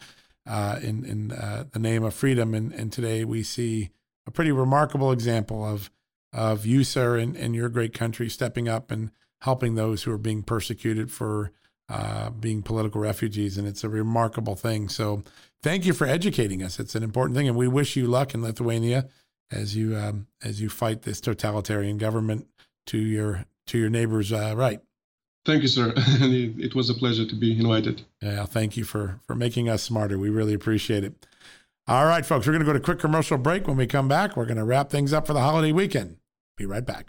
[0.47, 2.55] uh, in in uh, the name of freedom.
[2.55, 3.91] And and today we see
[4.27, 5.91] a pretty remarkable example of
[6.33, 9.11] of you, sir, and, and your great country stepping up and
[9.43, 11.53] helping those who are being persecuted for
[11.93, 14.89] uh, being political refugees, and it's a remarkable thing.
[14.89, 15.23] So,
[15.63, 16.81] thank you for educating us.
[16.81, 19.09] It's an important thing, and we wish you luck in Lithuania
[19.51, 22.47] as you um, as you fight this totalitarian government
[22.87, 24.81] to your to your neighbors' uh, right.
[25.45, 25.93] Thank you, sir.
[25.97, 28.03] it was a pleasure to be invited.
[28.23, 30.19] Yeah, thank you for for making us smarter.
[30.19, 31.27] We really appreciate it.
[31.87, 33.67] All right, folks, we're going to go to a quick commercial break.
[33.67, 36.17] When we come back, we're going to wrap things up for the holiday weekend.
[36.57, 37.09] Be right back.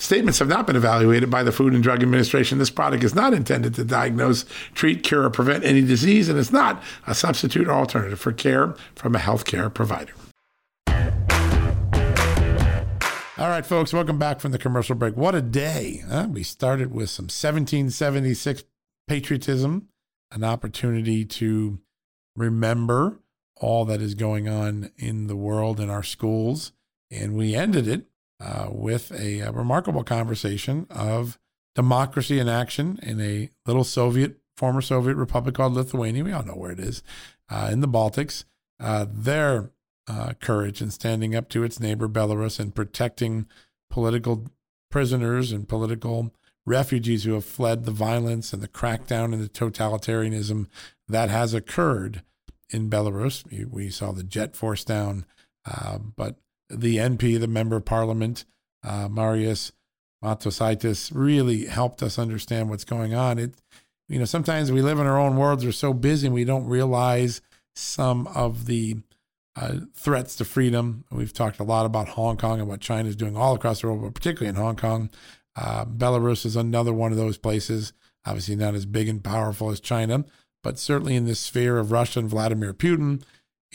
[0.00, 2.56] Statements have not been evaluated by the Food and Drug Administration.
[2.56, 6.50] This product is not intended to diagnose, treat, cure, or prevent any disease, and it's
[6.50, 10.14] not a substitute or alternative for care from a healthcare provider.
[13.36, 15.18] All right, folks, welcome back from the commercial break.
[15.18, 16.02] What a day.
[16.08, 16.28] Huh?
[16.30, 18.64] We started with some 1776
[19.06, 19.88] patriotism,
[20.32, 21.78] an opportunity to
[22.34, 23.18] remember
[23.54, 26.72] all that is going on in the world in our schools.
[27.10, 28.06] And we ended it
[28.40, 31.38] uh, with a, a, remarkable conversation of
[31.74, 36.24] democracy in action in a little Soviet, former Soviet republic called Lithuania.
[36.24, 37.02] We all know where it is
[37.50, 38.44] uh, in the Baltics.
[38.78, 39.70] Uh, their
[40.08, 43.46] uh, courage in standing up to its neighbor Belarus and protecting
[43.90, 44.46] political
[44.90, 46.32] prisoners and political
[46.66, 50.66] refugees who have fled the violence and the crackdown and the totalitarianism
[51.08, 52.22] that has occurred
[52.70, 53.44] in Belarus.
[53.70, 55.26] We saw the jet force down,
[55.64, 56.36] uh, but
[56.70, 58.44] the NP, the member of parliament,
[58.82, 59.72] uh, Marius
[60.24, 63.38] Matosaitis, really helped us understand what's going on.
[63.38, 63.54] It,
[64.08, 67.40] you know, sometimes we live in our own worlds, we're so busy, we don't realize
[67.74, 68.96] some of the
[69.56, 71.04] uh, threats to freedom.
[71.10, 73.88] We've talked a lot about Hong Kong and what China is doing all across the
[73.88, 75.10] world, but particularly in Hong Kong.
[75.56, 77.92] Uh, Belarus is another one of those places,
[78.24, 80.24] obviously not as big and powerful as China,
[80.62, 83.22] but certainly in the sphere of Russia and Vladimir Putin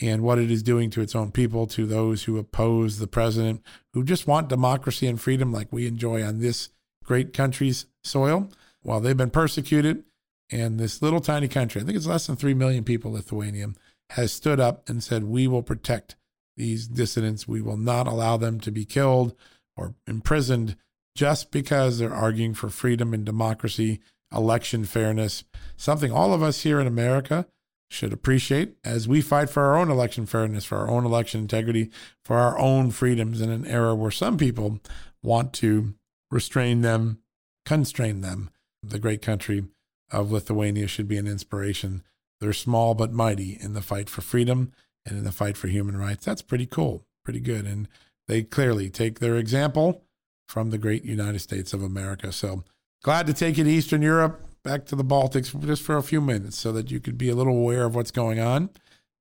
[0.00, 3.62] and what it is doing to its own people, to those who oppose the president,
[3.94, 6.68] who just want democracy and freedom like we enjoy on this
[7.04, 8.50] great country's soil.
[8.82, 10.04] While they've been persecuted,
[10.50, 13.68] and this little tiny country, I think it's less than 3 million people, Lithuania,
[14.10, 16.16] has stood up and said, We will protect
[16.56, 17.48] these dissidents.
[17.48, 19.34] We will not allow them to be killed
[19.76, 20.76] or imprisoned
[21.16, 24.00] just because they're arguing for freedom and democracy,
[24.32, 25.44] election fairness,
[25.76, 27.46] something all of us here in America
[27.88, 31.90] should appreciate as we fight for our own election fairness, for our own election integrity,
[32.24, 34.80] for our own freedoms in an era where some people
[35.22, 35.94] want to
[36.30, 37.18] restrain them,
[37.64, 38.50] constrain them.
[38.82, 39.64] The great country
[40.10, 42.02] of Lithuania should be an inspiration.
[42.40, 44.72] They're small but mighty in the fight for freedom
[45.04, 46.24] and in the fight for human rights.
[46.24, 47.66] That's pretty cool, pretty good.
[47.66, 47.88] And
[48.28, 50.04] they clearly take their example
[50.48, 52.32] from the great United States of America.
[52.32, 52.64] So
[53.02, 56.20] glad to take you to Eastern Europe back to the Baltics just for a few
[56.20, 58.70] minutes so that you could be a little aware of what's going on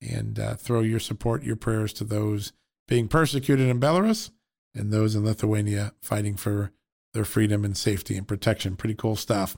[0.02, 2.52] and uh, throw your support, your prayers to those
[2.88, 4.32] being persecuted in Belarus
[4.74, 6.72] and those in Lithuania fighting for
[7.14, 8.76] their freedom and safety and protection.
[8.76, 9.56] Pretty cool stuff.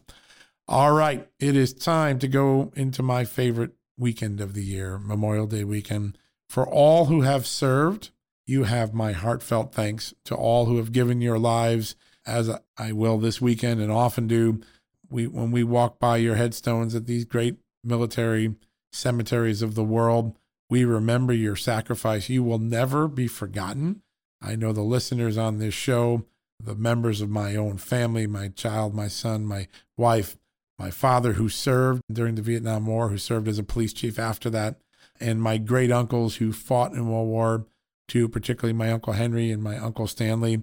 [0.68, 5.48] All right, it is time to go into my favorite weekend of the year, Memorial
[5.48, 6.18] Day weekend.
[6.50, 8.12] For all who have served,
[8.46, 13.18] you have my heartfelt thanks to all who have given your lives, as I will
[13.18, 14.62] this weekend and often do.
[15.10, 18.56] We, when we walk by your headstones at these great military
[18.92, 20.38] cemeteries of the world,
[20.70, 22.30] we remember your sacrifice.
[22.30, 24.02] You will never be forgotten.
[24.42, 26.26] I know the listeners on this show,
[26.62, 30.38] the members of my own family, my child, my son, my wife,
[30.78, 34.50] my father who served during the Vietnam War, who served as a police chief after
[34.50, 34.80] that,
[35.20, 37.66] and my great uncles who fought in World War
[38.14, 40.62] II, particularly my uncle Henry and my uncle Stanley.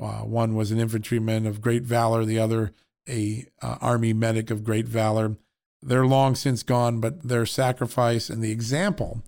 [0.00, 2.72] Uh, one was an infantryman of great valor, the other
[3.08, 5.36] a uh, army medic of great valor.
[5.82, 9.22] They're long since gone, but their sacrifice and the example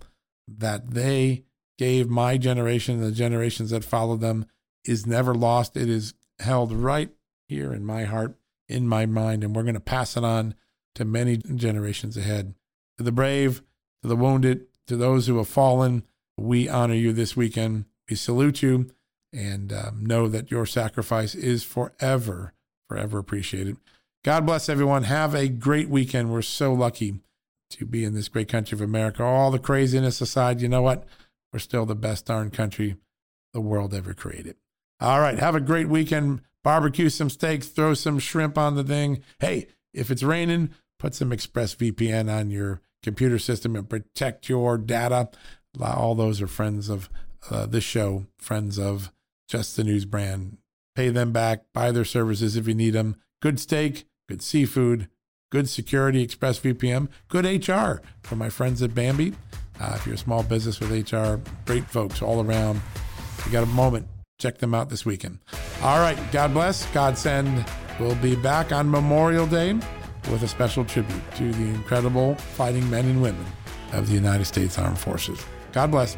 [0.47, 1.43] that they
[1.77, 4.45] gave my generation and the generations that followed them
[4.83, 5.77] is never lost.
[5.77, 7.09] It is held right
[7.47, 8.35] here in my heart,
[8.67, 10.55] in my mind, and we're going to pass it on
[10.95, 12.53] to many generations ahead.
[12.97, 13.61] To the brave,
[14.01, 16.03] to the wounded, to those who have fallen,
[16.37, 17.85] we honor you this weekend.
[18.09, 18.89] We salute you
[19.31, 22.53] and um, know that your sacrifice is forever,
[22.89, 23.77] forever appreciated.
[24.25, 25.03] God bless everyone.
[25.03, 26.31] Have a great weekend.
[26.31, 27.21] We're so lucky
[27.69, 29.23] to be in this great country of America.
[29.23, 31.05] All the craziness aside, you know what?
[31.53, 32.97] We're still the best darn country
[33.53, 34.55] the world ever created.
[34.99, 35.39] All right.
[35.39, 36.41] Have a great weekend.
[36.63, 39.23] Barbecue some steaks, throw some shrimp on the thing.
[39.39, 45.29] Hey, if it's raining, put some ExpressVPN on your computer system and protect your data.
[45.81, 47.09] All those are friends of
[47.49, 49.13] uh, this show, friends of
[49.47, 50.57] Just the News brand.
[50.99, 53.15] Pay them back, buy their services if you need them.
[53.41, 55.07] Good steak, good seafood,
[55.49, 59.31] good security, ExpressVPN, good HR for my friends at Bambee.
[59.79, 62.81] Uh, if you're a small business with HR, great folks all around.
[63.37, 65.39] If you got a moment, check them out this weekend.
[65.83, 66.19] All right.
[66.33, 66.85] God bless.
[66.87, 67.65] God send.
[67.97, 69.75] We'll be back on Memorial Day
[70.29, 73.45] with a special tribute to the incredible fighting men and women
[73.93, 75.41] of the United States Armed Forces.
[75.71, 76.17] God bless.